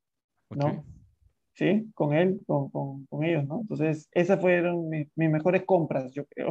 ¿no? 0.51 0.85
¿sí? 1.53 1.91
Con 1.93 2.13
él, 2.13 2.41
con, 2.45 2.69
con, 2.69 3.05
con 3.05 3.23
ellos, 3.23 3.45
¿no? 3.47 3.61
Entonces, 3.61 4.09
esas 4.11 4.39
fueron 4.41 4.89
mis, 4.89 5.07
mis 5.15 5.29
mejores 5.29 5.63
compras, 5.65 6.13
yo 6.13 6.25
creo. 6.25 6.49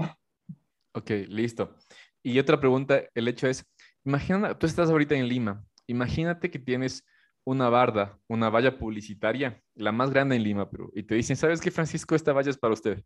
Ok, 0.94 1.10
listo. 1.28 1.74
Y 2.22 2.38
otra 2.38 2.60
pregunta, 2.60 3.02
el 3.14 3.28
hecho 3.28 3.48
es, 3.48 3.66
imagina, 4.04 4.58
tú 4.58 4.66
estás 4.66 4.90
ahorita 4.90 5.14
en 5.14 5.28
Lima, 5.28 5.64
imagínate 5.86 6.50
que 6.50 6.58
tienes 6.58 7.04
una 7.44 7.68
barda, 7.68 8.18
una 8.28 8.50
valla 8.50 8.78
publicitaria, 8.78 9.60
la 9.74 9.90
más 9.90 10.10
grande 10.10 10.36
en 10.36 10.44
Lima, 10.44 10.70
pero, 10.70 10.90
y 10.94 11.02
te 11.02 11.14
dicen, 11.14 11.36
¿sabes 11.36 11.60
qué, 11.60 11.70
Francisco? 11.70 12.14
Esta 12.14 12.32
valla 12.32 12.50
es 12.50 12.58
para 12.58 12.74
usted, 12.74 13.02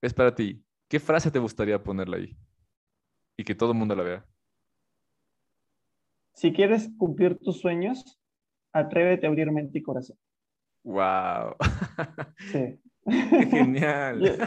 es 0.00 0.14
para 0.14 0.34
ti. 0.34 0.64
¿Qué 0.88 1.00
frase 1.00 1.30
te 1.30 1.38
gustaría 1.38 1.82
ponerla 1.82 2.18
ahí? 2.18 2.36
Y 3.36 3.44
que 3.44 3.54
todo 3.54 3.72
el 3.72 3.78
mundo 3.78 3.94
la 3.94 4.02
vea. 4.02 4.26
Si 6.34 6.52
quieres 6.52 6.90
cumplir 6.96 7.38
tus 7.38 7.60
sueños, 7.60 8.21
atrévete 8.72 9.26
a 9.26 9.30
abrir 9.30 9.50
mente 9.50 9.78
y 9.78 9.82
corazón. 9.82 10.16
Wow. 10.84 11.56
Sí. 12.50 12.78
Genial. 13.50 14.38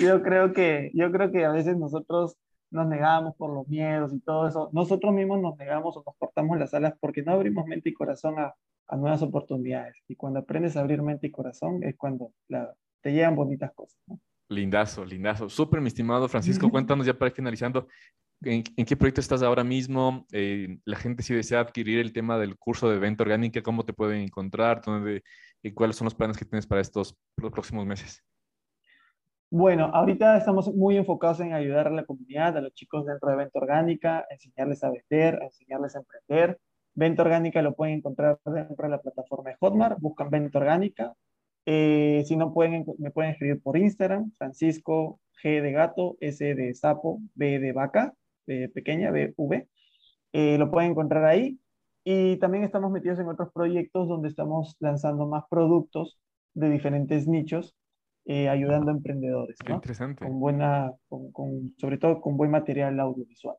Yo, 0.00 0.22
creo 0.22 0.52
que, 0.52 0.90
yo 0.94 1.10
creo 1.12 1.30
que 1.30 1.44
a 1.44 1.52
veces 1.52 1.76
nosotros 1.76 2.36
nos 2.70 2.86
negamos 2.88 3.36
por 3.36 3.54
los 3.54 3.68
miedos 3.68 4.12
y 4.12 4.20
todo 4.20 4.48
eso. 4.48 4.70
Nosotros 4.72 5.12
mismos 5.12 5.40
nos 5.40 5.56
negamos 5.56 5.96
o 5.96 6.02
nos 6.04 6.16
cortamos 6.16 6.58
las 6.58 6.74
alas 6.74 6.94
porque 7.00 7.22
no 7.22 7.32
abrimos 7.32 7.66
mente 7.66 7.90
y 7.90 7.94
corazón 7.94 8.38
a, 8.38 8.54
a 8.88 8.96
nuevas 8.96 9.22
oportunidades. 9.22 9.96
Y 10.08 10.16
cuando 10.16 10.40
aprendes 10.40 10.76
a 10.76 10.80
abrir 10.80 11.02
mente 11.02 11.28
y 11.28 11.30
corazón 11.30 11.82
es 11.84 11.96
cuando 11.96 12.32
la, 12.48 12.74
te 13.00 13.12
llegan 13.12 13.36
bonitas 13.36 13.72
cosas. 13.74 13.98
Lindazo, 14.48 15.04
lindazo. 15.04 15.48
Súper, 15.48 15.80
mi 15.80 15.88
estimado 15.88 16.28
Francisco. 16.28 16.68
Cuéntanos 16.70 17.06
ya 17.06 17.14
para 17.14 17.30
ir 17.30 17.34
finalizando, 17.34 17.88
¿En, 18.44 18.62
qué 18.62 18.96
proyecto 18.96 19.20
estás 19.20 19.42
ahora 19.42 19.64
mismo? 19.64 20.26
Eh, 20.32 20.78
la 20.84 20.96
gente 20.96 21.22
si 21.22 21.34
desea 21.34 21.60
adquirir 21.60 22.00
el 22.00 22.12
tema 22.12 22.38
del 22.38 22.56
curso 22.56 22.90
de 22.90 22.98
venta 22.98 23.22
orgánica, 23.22 23.62
¿cómo 23.62 23.84
te 23.84 23.92
pueden 23.92 24.20
encontrar? 24.20 24.82
¿Dónde, 24.82 25.22
y 25.62 25.72
cuáles 25.72 25.96
son 25.96 26.06
los 26.06 26.14
planes 26.14 26.36
que 26.36 26.44
tienes 26.44 26.66
para 26.66 26.80
estos 26.80 27.16
próximos 27.36 27.86
meses? 27.86 28.22
Bueno, 29.50 29.90
ahorita 29.94 30.36
estamos 30.36 30.74
muy 30.74 30.96
enfocados 30.96 31.40
en 31.40 31.52
ayudar 31.52 31.86
a 31.86 31.90
la 31.90 32.04
comunidad, 32.04 32.56
a 32.56 32.60
los 32.60 32.74
chicos 32.74 33.06
dentro 33.06 33.30
de 33.30 33.36
Venta 33.36 33.58
Orgánica, 33.58 34.26
enseñarles 34.28 34.82
a 34.82 34.90
vender, 34.90 35.38
enseñarles 35.42 35.94
a 35.94 36.00
emprender. 36.00 36.58
Venta 36.94 37.22
Orgánica 37.22 37.62
lo 37.62 37.74
pueden 37.74 37.98
encontrar 37.98 38.38
dentro 38.44 38.84
de 38.84 38.88
la 38.88 39.00
plataforma 39.00 39.50
de 39.50 39.56
Hotmart, 39.60 40.00
buscan 40.00 40.30
Venta 40.30 40.58
Orgánica. 40.58 41.14
Eh, 41.66 42.24
si 42.26 42.36
no 42.36 42.52
pueden, 42.52 42.84
me 42.98 43.10
pueden 43.10 43.32
escribir 43.32 43.62
por 43.62 43.78
Instagram, 43.78 44.32
Francisco 44.36 45.20
G 45.42 45.62
de 45.62 45.72
gato, 45.72 46.16
S 46.20 46.54
de 46.54 46.74
sapo, 46.74 47.20
B 47.34 47.58
de 47.58 47.72
vaca, 47.72 48.12
B 48.46 48.68
pequeña, 48.68 49.10
B, 49.10 49.34
V. 49.36 49.68
Eh, 50.32 50.58
lo 50.58 50.70
pueden 50.70 50.90
encontrar 50.90 51.24
ahí. 51.24 51.58
Y 52.04 52.36
también 52.36 52.64
estamos 52.64 52.90
metidos 52.90 53.18
en 53.18 53.28
otros 53.28 53.50
proyectos 53.52 54.08
donde 54.08 54.28
estamos 54.28 54.76
lanzando 54.78 55.26
más 55.26 55.44
productos 55.48 56.18
de 56.52 56.68
diferentes 56.68 57.26
nichos, 57.26 57.74
eh, 58.26 58.48
ayudando 58.48 58.90
a 58.90 58.94
emprendedores. 58.94 59.56
Qué 59.64 59.72
interesante. 59.72 60.24
Con 60.24 60.38
buena, 60.38 60.92
con, 61.08 61.74
sobre 61.78 61.98
todo 61.98 62.20
con 62.20 62.36
buen 62.36 62.50
material 62.50 63.00
audiovisual. 63.00 63.56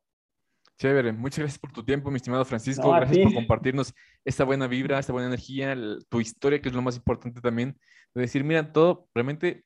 Chévere, 0.77 1.13
muchas 1.13 1.39
gracias 1.39 1.59
por 1.59 1.71
tu 1.71 1.83
tiempo, 1.83 2.11
mi 2.11 2.17
estimado 2.17 2.43
Francisco. 2.43 2.91
gracias 2.91 3.25
por 3.25 3.33
compartirnos 3.33 3.93
esta 4.25 4.43
buena 4.43 4.67
vibra, 4.67 4.99
esta 4.99 5.13
buena 5.13 5.29
energía, 5.29 5.75
tu 6.09 6.19
historia, 6.19 6.61
que 6.61 6.67
es 6.67 6.75
lo 6.75 6.81
más 6.81 6.97
importante 6.97 7.39
también. 7.39 7.77
De 8.13 8.21
decir, 8.21 8.43
mira, 8.43 8.71
todo 8.71 9.07
realmente 9.15 9.63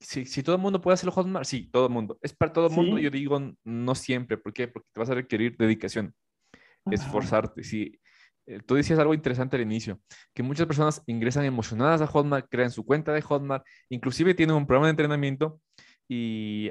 si, 0.00 0.24
si, 0.24 0.42
todo 0.42 0.56
el 0.56 0.62
mundo 0.62 0.80
puede 0.80 0.94
hacerlo 0.94 1.12
Hotmart, 1.12 1.46
sí, 1.46 1.68
todo 1.70 1.86
el 1.86 1.92
mundo. 1.92 2.18
Es 2.22 2.34
para 2.34 2.52
todo 2.52 2.66
el 2.68 2.72
mundo, 2.72 2.98
yo 2.98 3.10
digo 3.10 3.40
no 3.64 3.94
siempre. 3.94 4.36
¿Por 4.36 4.52
qué? 4.52 4.68
Porque 4.68 4.88
te 4.92 5.00
vas 5.00 5.10
a 5.10 5.14
requerir 5.14 5.56
dedicación, 5.56 6.14
esforzarte. 6.90 7.62
Si, 7.62 7.98
eh, 8.46 8.60
tú 8.64 8.76
decías 8.76 8.98
algo 8.98 9.14
interesante 9.14 9.56
al 9.56 9.62
inicio, 9.62 10.00
que 10.32 10.42
muchas 10.42 10.66
personas 10.66 11.02
ingresan 11.06 11.44
emocionadas 11.44 12.00
a 12.00 12.06
Hotmart, 12.06 12.46
crean 12.48 12.70
su 12.70 12.84
cuenta 12.84 13.12
de 13.12 13.22
Hotmart, 13.22 13.64
inclusive 13.88 14.34
tienen 14.34 14.54
un 14.56 14.66
programa 14.66 14.86
de 14.86 14.90
entrenamiento 14.90 15.60
y 16.08 16.70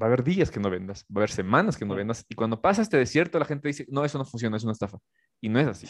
va 0.00 0.02
a 0.02 0.06
haber 0.06 0.24
días 0.24 0.50
que 0.50 0.58
no 0.58 0.68
vendas, 0.68 1.04
va 1.04 1.16
a 1.16 1.18
haber 1.20 1.30
semanas 1.30 1.76
que 1.76 1.84
no 1.84 1.94
vendas 1.94 2.26
y 2.28 2.34
cuando 2.34 2.60
pasa 2.60 2.82
este 2.82 2.96
desierto 2.96 3.38
la 3.38 3.44
gente 3.44 3.68
dice, 3.68 3.86
no, 3.88 4.04
eso 4.04 4.18
no 4.18 4.24
funciona, 4.24 4.56
es 4.56 4.64
una 4.64 4.72
estafa. 4.72 4.98
Y 5.40 5.48
no 5.48 5.60
es 5.60 5.68
así. 5.68 5.88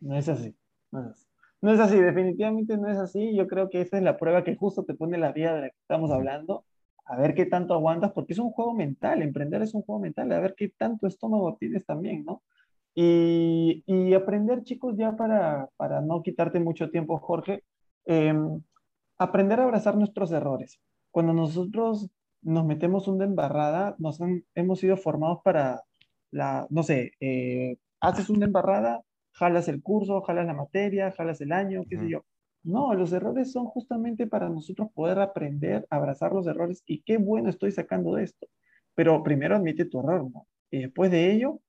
No 0.00 0.16
es 0.16 0.28
así. 0.28 0.54
No 0.92 1.00
es 1.00 1.06
así. 1.08 1.31
No 1.62 1.72
es 1.72 1.80
así, 1.80 1.98
definitivamente 1.98 2.76
no 2.76 2.88
es 2.88 2.98
así. 2.98 3.34
Yo 3.36 3.46
creo 3.46 3.70
que 3.70 3.80
esa 3.80 3.96
es 3.96 4.02
la 4.02 4.18
prueba 4.18 4.44
que 4.44 4.56
justo 4.56 4.84
te 4.84 4.94
pone 4.94 5.16
la 5.18 5.32
vida 5.32 5.54
de 5.54 5.60
la 5.62 5.70
que 5.70 5.76
estamos 5.80 6.10
hablando. 6.10 6.64
A 7.04 7.16
ver 7.16 7.34
qué 7.34 7.46
tanto 7.46 7.74
aguantas, 7.74 8.12
porque 8.12 8.32
es 8.34 8.38
un 8.40 8.50
juego 8.50 8.74
mental. 8.74 9.22
Emprender 9.22 9.62
es 9.62 9.74
un 9.74 9.82
juego 9.82 10.00
mental. 10.00 10.32
A 10.32 10.40
ver 10.40 10.54
qué 10.56 10.68
tanto 10.70 11.06
estómago 11.06 11.56
tienes 11.58 11.86
también, 11.86 12.24
¿no? 12.24 12.42
Y, 12.94 13.84
y 13.86 14.14
aprender, 14.14 14.64
chicos, 14.64 14.96
ya 14.96 15.16
para, 15.16 15.70
para 15.76 16.00
no 16.00 16.22
quitarte 16.22 16.60
mucho 16.60 16.90
tiempo, 16.90 17.18
Jorge, 17.18 17.64
em, 18.06 18.62
aprender 19.18 19.60
a 19.60 19.64
abrazar 19.64 19.96
nuestros 19.96 20.32
errores. 20.32 20.80
Cuando 21.10 21.32
nosotros 21.32 22.10
nos 22.42 22.64
metemos 22.66 23.08
una 23.08 23.24
embarrada, 23.24 23.94
nos 23.98 24.18
hemos 24.54 24.80
sido 24.80 24.96
formados 24.96 25.40
para 25.44 25.82
la, 26.30 26.66
no 26.70 26.82
sé, 26.82 27.12
eh, 27.20 27.78
haces 28.00 28.30
una 28.30 28.46
embarrada, 28.46 29.02
jalas 29.32 29.68
el 29.68 29.82
curso, 29.82 30.20
jalas 30.22 30.46
la 30.46 30.54
materia, 30.54 31.12
jalas 31.12 31.40
el 31.40 31.52
año, 31.52 31.84
qué 31.88 31.98
sé 31.98 32.08
yo. 32.08 32.24
No, 32.64 32.94
los 32.94 33.12
errores 33.12 33.50
son 33.50 33.66
justamente 33.66 34.26
para 34.26 34.48
nosotros 34.48 34.88
poder 34.94 35.18
aprender, 35.18 35.86
abrazar 35.90 36.32
los 36.32 36.46
errores 36.46 36.82
y 36.86 37.02
qué 37.02 37.16
bueno 37.16 37.50
estoy 37.50 37.72
sacando 37.72 38.14
de 38.14 38.24
esto. 38.24 38.46
Pero 38.94 39.22
primero 39.22 39.56
admite 39.56 39.84
tu 39.84 40.00
error, 40.00 40.30
¿no? 40.30 40.46
Y 40.70 40.82
después 40.82 41.10
de 41.10 41.32
ello, 41.32 41.60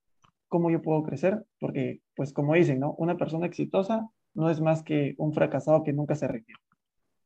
¿cómo 0.48 0.70
yo 0.70 0.82
puedo 0.82 1.04
crecer? 1.04 1.44
Porque, 1.60 2.02
pues 2.16 2.32
como 2.32 2.54
dicen, 2.54 2.80
¿no? 2.80 2.94
Una 2.94 3.18
persona 3.18 3.48
exitosa 3.48 4.08
no 4.36 4.50
es 4.50 4.62
más 4.62 4.84
que 4.84 5.16
un 5.18 5.34
fracasado 5.34 5.84
que 5.84 5.94
nunca 5.94 6.16
se 6.16 6.28
rindió. 6.28 6.56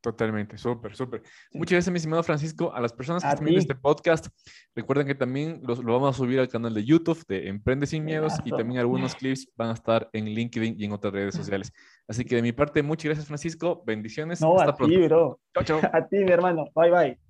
Totalmente, 0.08 0.58
súper, 0.58 0.96
súper. 0.96 1.22
Muchas 1.52 1.74
gracias, 1.74 1.92
mi 1.92 1.98
estimado 1.98 2.24
Francisco. 2.24 2.74
A 2.74 2.80
las 2.80 2.94
personas 2.94 3.24
que 3.24 3.28
están 3.28 3.44
viendo 3.44 3.60
este 3.60 3.76
podcast, 3.76 4.28
recuerden 4.74 5.06
que 5.06 5.16
también 5.16 5.60
lo 5.62 5.76
vamos 5.76 6.16
a 6.16 6.18
subir 6.18 6.40
al 6.40 6.48
canal 6.48 6.74
de 6.74 6.86
YouTube 6.86 7.22
de 7.28 7.50
Emprende 7.50 7.86
Sin 7.86 8.06
Miedos 8.06 8.32
y 8.46 8.52
también 8.52 8.80
algunos 8.80 9.16
clips 9.16 9.52
van 9.58 9.72
a 9.72 9.74
estar 9.74 10.10
en 10.14 10.24
LinkedIn 10.28 10.76
y 10.80 10.86
en 10.86 10.94
otras 10.94 11.12
redes 11.12 11.36
sociales. 11.36 11.74
Así 12.08 12.24
que 12.24 12.38
de 12.38 12.42
mi 12.42 12.54
parte, 12.54 12.82
muchas 12.84 13.04
gracias, 13.04 13.28
Francisco. 13.28 13.84
Bendiciones. 13.86 14.40
No, 14.40 14.58
Hasta 14.58 14.82
a 14.82 14.88
ti, 14.88 14.96
bro. 14.96 15.42
Chao, 15.54 15.64
chao. 15.66 15.82
A 15.94 16.08
ti, 16.08 16.24
mi 16.24 16.32
hermano. 16.32 16.70
Bye, 16.74 16.90
bye. 16.90 17.27